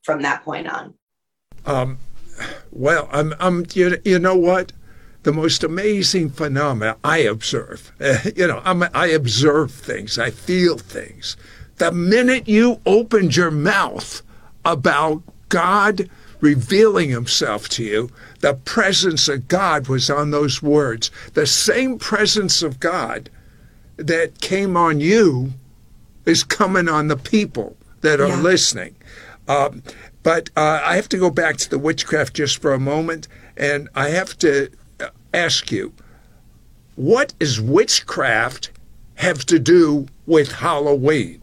from 0.03 0.21
that 0.23 0.43
point 0.43 0.67
on. 0.67 0.95
Um, 1.65 1.99
well, 2.73 3.09
I'm, 3.13 3.35
I'm, 3.39 3.65
you, 3.73 3.99
you 4.05 4.19
know 4.19 4.37
what? 4.37 4.73
The 5.25 5.33
most 5.33 5.63
amazing 5.63 6.31
phenomena 6.31 6.97
I 7.05 7.19
observe, 7.19 7.93
uh, 8.01 8.19
you 8.37 8.47
know, 8.47 8.61
I'm, 8.65 8.83
I 8.95 9.07
observe 9.09 9.71
things, 9.71 10.19
I 10.19 10.31
feel 10.31 10.79
things. 10.79 11.37
The 11.77 11.93
minute 11.93 12.49
you 12.49 12.81
opened 12.87 13.37
your 13.37 13.51
mouth 13.51 14.23
about 14.65 15.23
God 15.49 16.09
revealing 16.41 17.11
himself 17.11 17.69
to 17.71 17.85
you, 17.85 18.11
the 18.41 18.55
presence 18.55 19.29
of 19.29 19.47
God 19.49 19.87
was 19.89 20.11
on 20.11 20.33
those 20.33 20.61
words. 20.61 21.11
The 21.35 21.47
same 21.47 21.99
presence 21.99 22.63
of 22.63 22.81
God 22.81 23.31
that 23.97 24.41
came 24.41 24.77
on 24.77 24.99
you 25.01 25.53
is 26.27 26.43
coming 26.43 26.89
on 26.89 27.07
the 27.09 27.17
people 27.17 27.77
that 28.01 28.21
are 28.21 28.29
Yeah. 28.29 28.41
listening. 28.41 28.97
Um, 29.47 29.83
but 30.25 30.51
uh, 30.57 30.81
I 30.85 30.97
have 30.97 31.09
to 31.11 31.17
go 31.17 31.31
back 31.31 31.57
to 31.59 31.71
the 31.71 31.79
witchcraft 31.79 32.35
just 32.35 32.59
for 32.61 32.73
a 32.73 32.79
moment, 32.81 33.29
and 33.57 33.89
I 33.95 34.09
have 34.11 34.37
to 34.39 34.69
ask 35.33 35.71
you, 35.71 35.93
what 36.97 37.35
does 37.39 37.61
witchcraft 37.61 38.71
have 39.17 39.45
to 39.47 39.59
do 39.59 40.07
with 40.27 40.53
Halloween? 40.53 41.43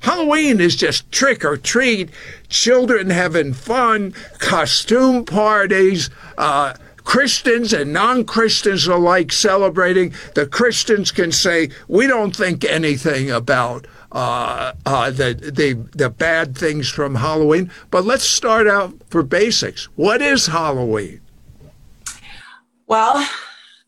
Halloween 0.00 0.60
is 0.60 0.76
just 0.76 1.10
trick 1.10 1.44
or 1.44 1.56
treat, 1.56 2.10
children 2.48 3.10
having 3.10 3.52
fun, 3.52 4.12
costume 4.38 5.24
parties, 5.24 6.08
uh, 6.36 6.74
Christians 7.08 7.72
and 7.72 7.92
non 7.92 8.24
Christians 8.24 8.86
alike 8.86 9.32
celebrating. 9.32 10.12
The 10.34 10.46
Christians 10.46 11.10
can 11.10 11.32
say, 11.32 11.70
we 11.88 12.06
don't 12.06 12.36
think 12.36 12.64
anything 12.64 13.30
about 13.30 13.86
uh, 14.12 14.72
uh, 14.84 15.10
the, 15.10 15.32
the, 15.34 15.72
the 15.96 16.10
bad 16.10 16.56
things 16.56 16.88
from 16.88 17.14
Halloween. 17.14 17.70
But 17.90 18.04
let's 18.04 18.24
start 18.24 18.68
out 18.68 18.94
for 19.08 19.22
basics. 19.22 19.86
What 19.96 20.20
is 20.20 20.46
Halloween? 20.46 21.20
Well, 22.88 23.28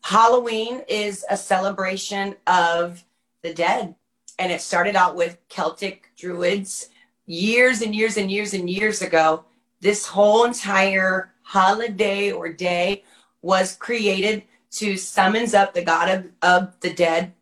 Halloween 0.03 0.83
is 0.87 1.25
a 1.27 1.35
celebration 1.35 2.35
of 2.45 3.03
the 3.41 3.51
dead. 3.51 3.95
And 4.37 4.51
it 4.51 4.61
started 4.61 4.95
out 4.95 5.15
with 5.15 5.39
Celtic 5.49 6.11
druids 6.15 6.89
years 7.25 7.81
and 7.81 7.95
years 7.95 8.17
and 8.17 8.29
years 8.29 8.53
and 8.53 8.69
years 8.69 9.01
ago. 9.01 9.43
This 9.79 10.05
whole 10.05 10.45
entire 10.45 11.33
holiday 11.41 12.31
or 12.31 12.53
day 12.53 13.03
was 13.41 13.75
created 13.75 14.43
to 14.73 14.95
summons 14.97 15.55
up 15.55 15.73
the 15.73 15.83
god 15.83 16.09
of, 16.09 16.31
of 16.43 16.79
the 16.81 16.93
dead. 16.93 17.33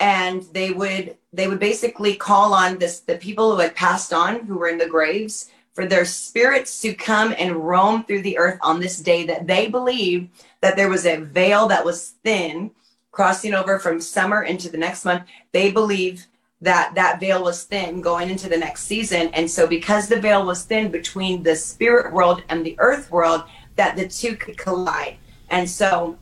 And 0.00 0.42
they 0.52 0.70
would 0.70 1.16
they 1.32 1.48
would 1.48 1.60
basically 1.60 2.14
call 2.14 2.52
on 2.52 2.78
this 2.78 3.00
the 3.00 3.16
people 3.16 3.52
who 3.52 3.60
had 3.60 3.74
passed 3.74 4.12
on 4.12 4.44
who 4.44 4.58
were 4.58 4.68
in 4.68 4.76
the 4.76 4.86
graves 4.86 5.50
for 5.72 5.86
their 5.86 6.04
spirits 6.04 6.80
to 6.82 6.92
come 6.92 7.34
and 7.38 7.56
roam 7.56 8.04
through 8.04 8.20
the 8.20 8.36
earth 8.36 8.58
on 8.62 8.80
this 8.80 8.98
day 8.98 9.24
that 9.24 9.46
they 9.46 9.66
believed 9.66 10.28
that 10.60 10.76
there 10.76 10.88
was 10.88 11.06
a 11.06 11.16
veil 11.16 11.68
that 11.68 11.84
was 11.84 12.14
thin 12.24 12.70
crossing 13.10 13.54
over 13.54 13.78
from 13.78 14.00
summer 14.00 14.42
into 14.42 14.68
the 14.68 14.78
next 14.78 15.04
month 15.04 15.24
they 15.52 15.70
believe 15.70 16.26
that 16.60 16.92
that 16.94 17.18
veil 17.18 17.42
was 17.42 17.64
thin 17.64 18.00
going 18.00 18.30
into 18.30 18.48
the 18.48 18.56
next 18.56 18.84
season 18.84 19.28
and 19.32 19.50
so 19.50 19.66
because 19.66 20.08
the 20.08 20.20
veil 20.20 20.44
was 20.44 20.64
thin 20.64 20.90
between 20.90 21.42
the 21.42 21.56
spirit 21.56 22.12
world 22.12 22.42
and 22.48 22.64
the 22.64 22.76
earth 22.78 23.10
world 23.10 23.42
that 23.76 23.96
the 23.96 24.06
two 24.06 24.36
could 24.36 24.56
collide 24.56 25.16
and 25.50 25.68
so 25.68 26.18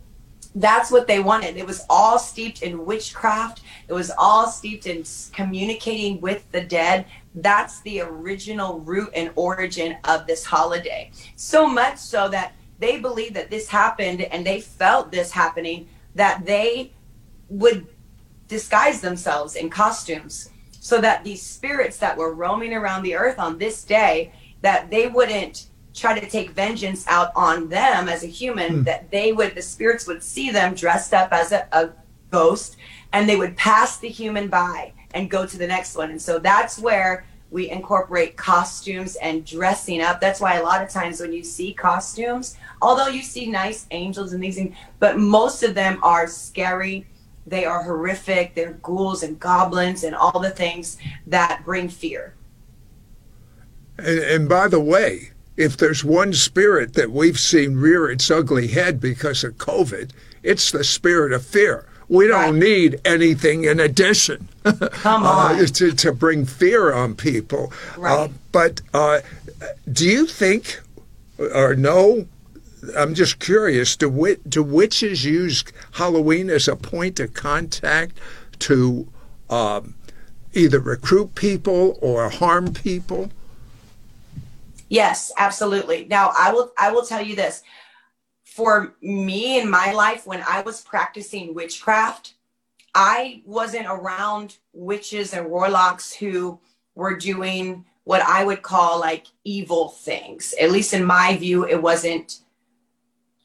that's 0.54 0.90
what 0.90 1.06
they 1.06 1.20
wanted. 1.20 1.56
It 1.56 1.66
was 1.66 1.84
all 1.88 2.18
steeped 2.18 2.62
in 2.62 2.84
witchcraft. 2.84 3.62
It 3.86 3.92
was 3.92 4.10
all 4.16 4.48
steeped 4.48 4.86
in 4.86 5.04
communicating 5.32 6.20
with 6.20 6.50
the 6.52 6.62
dead. 6.62 7.06
That's 7.34 7.80
the 7.82 8.00
original 8.00 8.80
root 8.80 9.10
and 9.14 9.30
origin 9.36 9.96
of 10.04 10.26
this 10.26 10.44
holiday. 10.44 11.10
So 11.36 11.66
much 11.68 11.98
so 11.98 12.28
that 12.30 12.54
they 12.78 12.98
believed 12.98 13.34
that 13.34 13.50
this 13.50 13.68
happened 13.68 14.22
and 14.22 14.46
they 14.46 14.60
felt 14.60 15.10
this 15.10 15.30
happening, 15.30 15.88
that 16.14 16.44
they 16.44 16.92
would 17.48 17.86
disguise 18.46 19.00
themselves 19.00 19.56
in 19.56 19.68
costumes 19.68 20.50
so 20.80 21.00
that 21.00 21.24
these 21.24 21.42
spirits 21.42 21.98
that 21.98 22.16
were 22.16 22.32
roaming 22.32 22.72
around 22.72 23.02
the 23.02 23.14
earth 23.14 23.38
on 23.38 23.58
this 23.58 23.84
day 23.84 24.32
that 24.62 24.90
they 24.90 25.06
wouldn't 25.06 25.66
try 25.94 26.18
to 26.18 26.28
take 26.28 26.50
vengeance 26.50 27.06
out 27.08 27.30
on 27.34 27.68
them 27.68 28.08
as 28.08 28.22
a 28.22 28.26
human 28.26 28.78
hmm. 28.78 28.82
that 28.84 29.10
they 29.10 29.32
would 29.32 29.54
the 29.54 29.62
spirits 29.62 30.06
would 30.06 30.22
see 30.22 30.50
them 30.50 30.74
dressed 30.74 31.12
up 31.12 31.32
as 31.32 31.52
a, 31.52 31.66
a 31.72 31.90
ghost 32.30 32.76
and 33.12 33.28
they 33.28 33.36
would 33.36 33.56
pass 33.56 33.98
the 33.98 34.08
human 34.08 34.48
by 34.48 34.92
and 35.14 35.30
go 35.30 35.46
to 35.46 35.58
the 35.58 35.66
next 35.66 35.96
one. 35.96 36.10
And 36.10 36.20
so 36.20 36.38
that's 36.38 36.78
where 36.78 37.26
we 37.50 37.70
incorporate 37.70 38.36
costumes 38.36 39.16
and 39.16 39.44
dressing 39.44 40.02
up. 40.02 40.20
That's 40.20 40.40
why 40.40 40.56
a 40.56 40.62
lot 40.62 40.82
of 40.82 40.90
times 40.90 41.20
when 41.20 41.32
you 41.32 41.42
see 41.42 41.72
costumes, 41.72 42.56
although 42.82 43.08
you 43.08 43.22
see 43.22 43.46
nice 43.50 43.86
angels 43.90 44.32
and 44.32 44.42
these 44.42 44.56
things, 44.56 44.76
but 44.98 45.18
most 45.18 45.62
of 45.62 45.74
them 45.74 45.98
are 46.02 46.26
scary. 46.26 47.06
They 47.46 47.64
are 47.64 47.82
horrific. 47.82 48.54
They're 48.54 48.74
ghouls 48.74 49.22
and 49.22 49.40
goblins 49.40 50.04
and 50.04 50.14
all 50.14 50.38
the 50.38 50.50
things 50.50 50.98
that 51.26 51.62
bring 51.64 51.88
fear. 51.88 52.34
And, 53.96 54.18
and 54.18 54.48
by 54.48 54.68
the 54.68 54.80
way, 54.80 55.30
if 55.56 55.76
there's 55.76 56.04
one 56.04 56.34
spirit 56.34 56.94
that 56.94 57.10
we've 57.10 57.40
seen 57.40 57.76
rear 57.76 58.10
its 58.10 58.30
ugly 58.30 58.68
head 58.68 59.00
because 59.00 59.42
of 59.42 59.56
COVID, 59.56 60.10
it's 60.42 60.70
the 60.70 60.84
spirit 60.84 61.32
of 61.32 61.44
fear. 61.44 61.87
We 62.08 62.26
don't 62.26 62.40
Right. 62.40 62.54
need 62.54 63.00
anything 63.04 63.64
in 63.64 63.78
addition 63.80 64.48
Come 64.64 65.24
uh, 65.24 65.66
to, 65.66 65.92
to 65.92 66.12
bring 66.12 66.46
fear 66.46 66.92
on 66.92 67.14
people. 67.14 67.72
Uh, 68.02 68.28
but 68.52 68.80
uh, 68.94 69.20
do 69.92 70.06
you 70.06 70.26
think, 70.26 70.80
or 71.38 71.74
no, 71.76 72.26
I'm 72.96 73.14
just 73.14 73.38
curious, 73.40 73.96
do, 73.96 74.06
wi- 74.08 74.38
do 74.48 74.62
witches 74.62 75.24
use 75.24 75.64
Halloween 75.92 76.48
as 76.48 76.66
a 76.68 76.76
point 76.76 77.20
of 77.20 77.34
contact 77.34 78.18
to 78.60 79.06
um, 79.50 79.94
either 80.54 80.80
recruit 80.80 81.34
people 81.34 81.98
or 82.00 82.28
harm 82.30 82.72
people? 82.72 83.30
Yes, 84.88 85.30
absolutely. 85.36 86.06
Now, 86.08 86.32
I 86.38 86.52
will 86.52 86.72
I 86.78 86.90
will 86.92 87.04
tell 87.04 87.20
you 87.22 87.36
this. 87.36 87.62
For 88.58 88.96
me 89.00 89.60
in 89.60 89.70
my 89.70 89.92
life 89.92 90.26
when 90.26 90.42
I 90.42 90.62
was 90.62 90.80
practicing 90.80 91.54
witchcraft, 91.54 92.34
I 92.92 93.40
wasn't 93.46 93.86
around 93.86 94.56
witches 94.72 95.32
and 95.32 95.48
warlocks 95.48 96.12
who 96.12 96.58
were 96.96 97.16
doing 97.16 97.84
what 98.02 98.20
I 98.20 98.44
would 98.44 98.62
call 98.62 98.98
like 98.98 99.26
evil 99.44 99.90
things. 99.90 100.56
At 100.60 100.72
least 100.72 100.92
in 100.92 101.04
my 101.04 101.36
view, 101.36 101.68
it 101.68 101.80
wasn't 101.80 102.40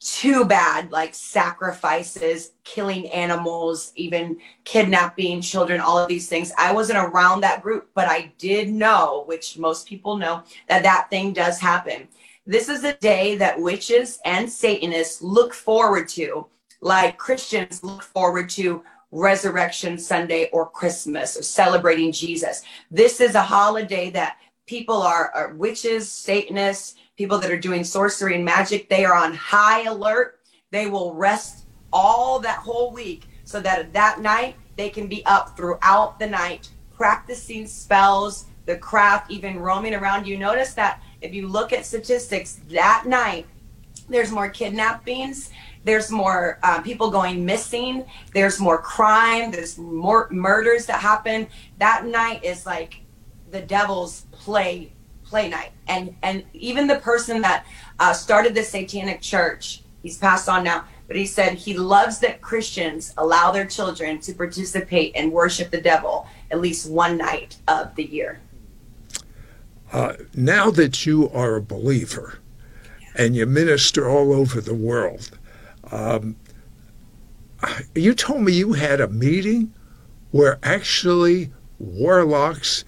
too 0.00 0.44
bad, 0.44 0.90
like 0.90 1.14
sacrifices, 1.14 2.50
killing 2.64 3.08
animals, 3.10 3.92
even 3.94 4.38
kidnapping 4.64 5.40
children, 5.40 5.80
all 5.80 5.96
of 5.96 6.08
these 6.08 6.28
things. 6.28 6.50
I 6.58 6.72
wasn't 6.72 6.98
around 6.98 7.42
that 7.42 7.62
group, 7.62 7.88
but 7.94 8.08
I 8.08 8.32
did 8.36 8.68
know, 8.68 9.22
which 9.26 9.58
most 9.58 9.86
people 9.86 10.16
know, 10.16 10.42
that 10.68 10.82
that 10.82 11.08
thing 11.08 11.32
does 11.32 11.60
happen. 11.60 12.08
This 12.46 12.68
is 12.68 12.84
a 12.84 12.92
day 12.92 13.36
that 13.36 13.58
witches 13.58 14.18
and 14.26 14.50
Satanists 14.50 15.22
look 15.22 15.54
forward 15.54 16.08
to, 16.10 16.46
like 16.82 17.16
Christians 17.16 17.82
look 17.82 18.02
forward 18.02 18.50
to 18.50 18.84
Resurrection 19.10 19.96
Sunday 19.96 20.50
or 20.52 20.68
Christmas 20.68 21.38
or 21.38 21.42
celebrating 21.42 22.12
Jesus. 22.12 22.62
This 22.90 23.22
is 23.22 23.34
a 23.34 23.42
holiday 23.42 24.10
that 24.10 24.36
people 24.66 25.00
are, 25.00 25.30
are 25.34 25.54
witches, 25.54 26.12
Satanists, 26.12 26.96
people 27.16 27.38
that 27.38 27.50
are 27.50 27.58
doing 27.58 27.82
sorcery 27.82 28.34
and 28.34 28.44
magic, 28.44 28.90
they 28.90 29.06
are 29.06 29.14
on 29.14 29.32
high 29.32 29.84
alert. 29.84 30.40
They 30.70 30.86
will 30.86 31.14
rest 31.14 31.64
all 31.94 32.40
that 32.40 32.58
whole 32.58 32.92
week 32.92 33.26
so 33.44 33.58
that 33.60 33.94
that 33.94 34.20
night 34.20 34.56
they 34.76 34.90
can 34.90 35.06
be 35.06 35.24
up 35.24 35.56
throughout 35.56 36.18
the 36.18 36.26
night 36.26 36.68
practicing 36.94 37.66
spells, 37.66 38.46
the 38.66 38.76
craft, 38.76 39.30
even 39.30 39.58
roaming 39.58 39.94
around. 39.94 40.26
You 40.26 40.36
notice 40.38 40.74
that 40.74 41.02
if 41.24 41.34
you 41.34 41.48
look 41.48 41.72
at 41.72 41.86
statistics 41.86 42.60
that 42.68 43.04
night, 43.06 43.46
there's 44.08 44.30
more 44.30 44.50
kidnappings 44.50 45.50
there's 45.84 46.10
more 46.10 46.58
uh, 46.62 46.80
people 46.80 47.10
going 47.10 47.44
missing 47.44 48.04
there's 48.34 48.58
more 48.58 48.80
crime 48.80 49.50
there's 49.50 49.78
more 49.78 50.28
murders 50.30 50.86
that 50.86 51.00
happen. 51.00 51.46
That 51.78 52.06
night 52.06 52.44
is 52.44 52.66
like 52.66 53.00
the 53.50 53.60
devil's 53.60 54.22
play 54.32 54.92
play 55.24 55.48
night. 55.48 55.70
And 55.86 56.14
and 56.22 56.44
even 56.52 56.86
the 56.86 56.96
person 56.96 57.40
that 57.42 57.66
uh, 57.98 58.12
started 58.12 58.54
the 58.54 58.62
satanic 58.62 59.20
church 59.20 59.82
he's 60.02 60.18
passed 60.18 60.48
on 60.48 60.64
now 60.64 60.84
but 61.06 61.16
he 61.16 61.26
said 61.26 61.54
he 61.54 61.76
loves 61.76 62.18
that 62.18 62.40
christians 62.40 63.14
allow 63.16 63.50
their 63.50 63.66
children 63.66 64.20
to 64.20 64.32
participate 64.34 65.12
and 65.14 65.32
worship 65.32 65.70
the 65.70 65.80
devil 65.80 66.26
at 66.50 66.60
least 66.60 66.90
one 66.90 67.16
night 67.16 67.56
of 67.68 67.94
the 67.94 68.04
year 68.04 68.40
Uh, 69.94 70.14
now 70.34 70.72
that 70.72 71.06
you 71.06 71.30
are 71.30 71.54
a 71.54 71.62
believer 71.62 72.40
and 73.14 73.36
you 73.36 73.46
minister 73.46 74.10
all 74.10 74.32
over 74.32 74.60
the 74.60 74.74
world, 74.74 75.38
um, 75.92 76.34
you 77.94 78.12
told 78.12 78.42
me 78.42 78.50
you 78.50 78.72
had 78.72 79.00
a 79.00 79.06
meeting 79.06 79.72
where 80.32 80.58
actually 80.64 81.52
warlocks 81.78 82.84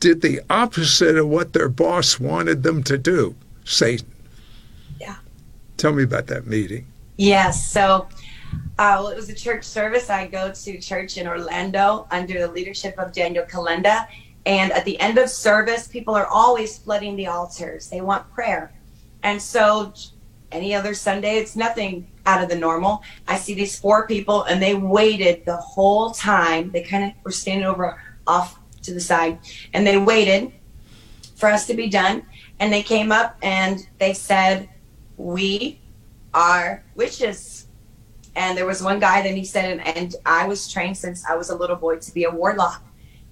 did 0.00 0.22
the 0.22 0.40
opposite 0.48 1.18
of 1.18 1.28
what 1.28 1.52
their 1.52 1.68
boss 1.68 2.18
wanted 2.18 2.62
them 2.62 2.82
to 2.82 2.96
do. 2.96 3.36
Satan. 3.66 4.10
Yeah. 4.98 5.16
Tell 5.76 5.92
me 5.92 6.04
about 6.04 6.26
that 6.28 6.46
meeting. 6.46 6.86
Yes. 7.18 7.70
So, 7.70 8.08
uh, 8.78 8.96
well, 8.96 9.08
it 9.08 9.16
was 9.16 9.28
a 9.28 9.34
church 9.34 9.64
service. 9.64 10.08
I 10.08 10.26
go 10.26 10.52
to 10.52 10.80
church 10.80 11.18
in 11.18 11.26
Orlando 11.26 12.06
under 12.10 12.38
the 12.38 12.50
leadership 12.50 12.98
of 12.98 13.12
Daniel 13.12 13.44
Kolenda. 13.44 14.06
And 14.48 14.72
at 14.72 14.86
the 14.86 14.98
end 14.98 15.18
of 15.18 15.28
service, 15.28 15.86
people 15.86 16.14
are 16.14 16.26
always 16.26 16.78
flooding 16.78 17.16
the 17.16 17.26
altars. 17.26 17.90
They 17.90 18.00
want 18.00 18.32
prayer. 18.32 18.72
And 19.22 19.40
so, 19.40 19.92
any 20.50 20.74
other 20.74 20.94
Sunday, 20.94 21.36
it's 21.36 21.54
nothing 21.54 22.10
out 22.24 22.42
of 22.42 22.48
the 22.48 22.56
normal. 22.56 23.02
I 23.28 23.36
see 23.36 23.52
these 23.52 23.78
four 23.78 24.06
people, 24.06 24.44
and 24.44 24.62
they 24.62 24.74
waited 24.74 25.44
the 25.44 25.58
whole 25.58 26.12
time. 26.12 26.70
They 26.70 26.82
kind 26.82 27.04
of 27.04 27.12
were 27.22 27.30
standing 27.30 27.66
over 27.66 28.02
off 28.26 28.58
to 28.84 28.94
the 28.94 29.00
side, 29.00 29.38
and 29.74 29.86
they 29.86 29.98
waited 29.98 30.50
for 31.36 31.50
us 31.50 31.66
to 31.66 31.74
be 31.74 31.90
done. 31.90 32.24
And 32.58 32.72
they 32.72 32.82
came 32.82 33.12
up 33.12 33.36
and 33.42 33.86
they 33.98 34.14
said, 34.14 34.70
We 35.18 35.78
are 36.32 36.82
witches. 36.94 37.66
And 38.34 38.56
there 38.56 38.66
was 38.66 38.82
one 38.82 38.98
guy 38.98 39.20
that 39.20 39.34
he 39.34 39.44
said, 39.44 39.78
and, 39.78 39.96
and 39.96 40.16
I 40.24 40.46
was 40.46 40.72
trained 40.72 40.96
since 40.96 41.26
I 41.28 41.34
was 41.34 41.50
a 41.50 41.54
little 41.54 41.76
boy 41.76 41.98
to 41.98 42.14
be 42.14 42.24
a 42.24 42.30
warlock. 42.30 42.82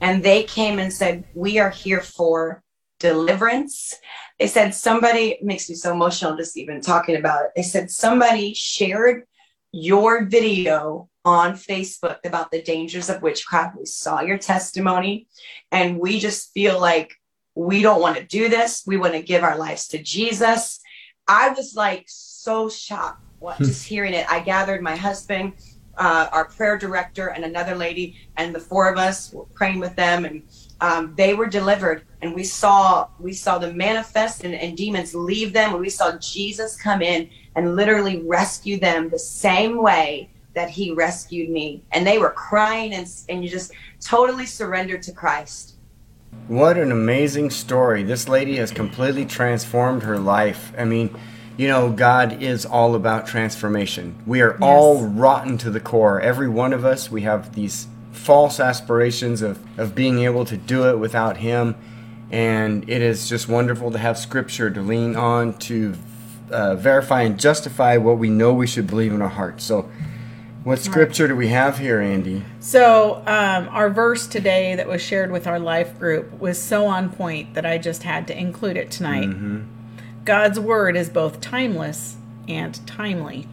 And 0.00 0.22
they 0.22 0.42
came 0.44 0.78
and 0.78 0.92
said, 0.92 1.24
We 1.34 1.58
are 1.58 1.70
here 1.70 2.00
for 2.00 2.62
deliverance. 2.98 3.94
They 4.38 4.46
said, 4.46 4.74
Somebody 4.74 5.38
makes 5.42 5.68
me 5.68 5.74
so 5.74 5.92
emotional 5.92 6.36
just 6.36 6.56
even 6.56 6.80
talking 6.80 7.16
about 7.16 7.44
it. 7.44 7.50
They 7.56 7.62
said, 7.62 7.90
Somebody 7.90 8.54
shared 8.54 9.24
your 9.72 10.24
video 10.24 11.08
on 11.24 11.54
Facebook 11.54 12.18
about 12.24 12.50
the 12.50 12.62
dangers 12.62 13.10
of 13.10 13.22
witchcraft. 13.22 13.76
We 13.78 13.86
saw 13.86 14.20
your 14.20 14.38
testimony, 14.38 15.26
and 15.72 15.98
we 15.98 16.20
just 16.20 16.52
feel 16.52 16.80
like 16.80 17.12
we 17.54 17.82
don't 17.82 18.00
want 18.00 18.16
to 18.16 18.24
do 18.24 18.48
this. 18.48 18.84
We 18.86 18.96
want 18.96 19.14
to 19.14 19.22
give 19.22 19.42
our 19.42 19.58
lives 19.58 19.88
to 19.88 20.02
Jesus. 20.02 20.80
I 21.26 21.48
was 21.50 21.74
like 21.74 22.04
so 22.06 22.68
shocked 22.68 23.22
what, 23.38 23.56
hmm. 23.58 23.64
just 23.64 23.86
hearing 23.86 24.14
it. 24.14 24.30
I 24.30 24.40
gathered 24.40 24.82
my 24.82 24.96
husband, 24.96 25.54
uh, 25.96 26.28
our 26.32 26.44
prayer 26.44 26.76
director, 26.76 27.28
and 27.28 27.44
another 27.44 27.74
lady, 27.74 28.16
and 28.36 28.54
the 28.54 28.60
four 28.60 28.90
of 28.90 28.98
us 28.98 29.32
were 29.32 29.44
praying 29.54 29.80
with 29.80 29.96
them, 29.96 30.24
and 30.24 30.42
um, 30.80 31.14
they 31.16 31.34
were 31.34 31.46
delivered. 31.46 32.04
And 32.22 32.34
we 32.34 32.44
saw 32.44 33.08
we 33.18 33.32
saw 33.32 33.58
the 33.58 33.72
manifest 33.72 34.44
and, 34.44 34.54
and 34.54 34.76
demons 34.76 35.14
leave 35.14 35.52
them, 35.52 35.72
and 35.72 35.80
we 35.80 35.90
saw 35.90 36.16
Jesus 36.18 36.76
come 36.76 37.02
in 37.02 37.30
and 37.54 37.76
literally 37.76 38.22
rescue 38.22 38.78
them 38.78 39.08
the 39.08 39.18
same 39.18 39.82
way 39.82 40.30
that 40.54 40.70
He 40.70 40.92
rescued 40.92 41.50
me. 41.50 41.82
And 41.92 42.06
they 42.06 42.18
were 42.18 42.30
crying, 42.30 42.94
and 42.94 43.08
and 43.28 43.42
you 43.42 43.50
just 43.50 43.72
totally 44.00 44.46
surrendered 44.46 45.02
to 45.04 45.12
Christ. 45.12 45.76
What 46.48 46.76
an 46.76 46.92
amazing 46.92 47.50
story. 47.50 48.02
This 48.02 48.28
lady 48.28 48.56
has 48.56 48.70
completely 48.70 49.24
transformed 49.24 50.02
her 50.02 50.18
life. 50.18 50.72
I 50.78 50.84
mean, 50.84 51.16
you 51.56 51.68
know, 51.68 51.90
God 51.90 52.42
is 52.42 52.66
all 52.66 52.94
about 52.94 53.26
transformation. 53.26 54.14
We 54.26 54.42
are 54.42 54.58
all 54.60 55.04
rotten 55.04 55.56
to 55.58 55.70
the 55.70 55.80
core. 55.80 56.20
Every 56.20 56.48
one 56.48 56.72
of 56.72 56.84
us, 56.84 57.10
we 57.10 57.22
have 57.22 57.54
these 57.54 57.88
false 58.12 58.60
aspirations 58.60 59.40
of, 59.42 59.58
of 59.78 59.94
being 59.94 60.20
able 60.20 60.44
to 60.44 60.56
do 60.56 60.88
it 60.88 60.98
without 60.98 61.38
Him. 61.38 61.74
And 62.30 62.88
it 62.90 63.00
is 63.00 63.28
just 63.28 63.48
wonderful 63.48 63.90
to 63.92 63.98
have 63.98 64.18
Scripture 64.18 64.70
to 64.70 64.82
lean 64.82 65.16
on 65.16 65.54
to 65.60 65.94
uh, 66.50 66.74
verify 66.74 67.22
and 67.22 67.38
justify 67.38 67.96
what 67.96 68.18
we 68.18 68.28
know 68.28 68.52
we 68.52 68.66
should 68.66 68.86
believe 68.86 69.12
in 69.12 69.22
our 69.22 69.28
hearts. 69.28 69.64
So, 69.64 69.88
what 70.64 70.80
Scripture 70.80 71.28
do 71.28 71.36
we 71.36 71.46
have 71.48 71.78
here, 71.78 72.00
Andy? 72.00 72.44
So, 72.58 73.22
um, 73.26 73.68
our 73.70 73.88
verse 73.88 74.26
today 74.26 74.74
that 74.74 74.88
was 74.88 75.00
shared 75.00 75.30
with 75.30 75.46
our 75.46 75.60
life 75.60 75.96
group 75.96 76.40
was 76.40 76.60
so 76.60 76.86
on 76.86 77.10
point 77.10 77.54
that 77.54 77.64
I 77.64 77.78
just 77.78 78.02
had 78.02 78.26
to 78.26 78.36
include 78.36 78.76
it 78.76 78.90
tonight. 78.90 79.28
God's 80.26 80.58
word 80.58 80.96
is 80.96 81.08
both 81.08 81.40
timeless 81.40 82.16
and 82.48 82.84
timely. 82.84 83.46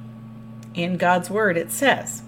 In 0.73 0.97
God's 0.97 1.29
word, 1.29 1.55
it 1.55 1.71
says, 1.71 2.23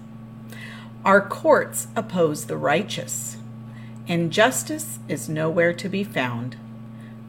Our 1.04 1.20
courts 1.20 1.88
oppose 1.96 2.46
the 2.46 2.56
righteous, 2.56 3.38
and 4.06 4.32
justice 4.32 5.00
is 5.08 5.28
nowhere 5.28 5.72
to 5.72 5.88
be 5.88 6.04
found. 6.04 6.54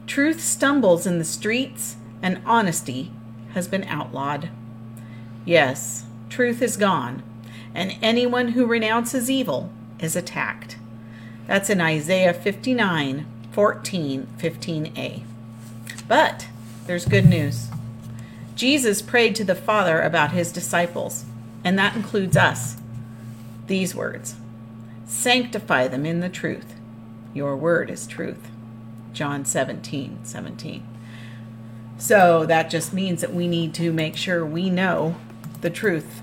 Truth 0.06 0.40
stumbles 0.40 1.08
in 1.08 1.18
the 1.18 1.24
streets, 1.24 1.96
and 2.22 2.40
honesty 2.46 3.10
has 3.52 3.66
been 3.66 3.84
outlawed. 3.84 4.48
Yes, 5.44 6.04
truth 6.30 6.62
is 6.62 6.76
gone, 6.76 7.24
and 7.74 7.96
anyone 8.00 8.52
who 8.52 8.64
renounces 8.64 9.28
evil 9.28 9.72
is 9.98 10.14
attacked. 10.14 10.76
That's 11.48 11.68
in 11.68 11.80
Isaiah 11.80 12.32
59 12.32 13.26
14, 13.50 14.28
15a. 14.38 15.22
But 16.06 16.46
there's 16.88 17.04
good 17.04 17.26
news. 17.26 17.68
Jesus 18.56 19.02
prayed 19.02 19.36
to 19.36 19.44
the 19.44 19.54
Father 19.54 20.00
about 20.00 20.32
his 20.32 20.50
disciples, 20.50 21.26
and 21.62 21.78
that 21.78 21.94
includes 21.94 22.34
us. 22.34 22.78
These 23.66 23.94
words 23.94 24.36
Sanctify 25.04 25.88
them 25.88 26.06
in 26.06 26.20
the 26.20 26.30
truth. 26.30 26.74
Your 27.34 27.54
word 27.56 27.90
is 27.90 28.06
truth. 28.06 28.50
John 29.12 29.44
17, 29.44 30.20
17. 30.22 30.86
So 31.98 32.46
that 32.46 32.70
just 32.70 32.94
means 32.94 33.20
that 33.20 33.34
we 33.34 33.46
need 33.48 33.74
to 33.74 33.92
make 33.92 34.16
sure 34.16 34.44
we 34.46 34.70
know 34.70 35.16
the 35.60 35.70
truth. 35.70 36.22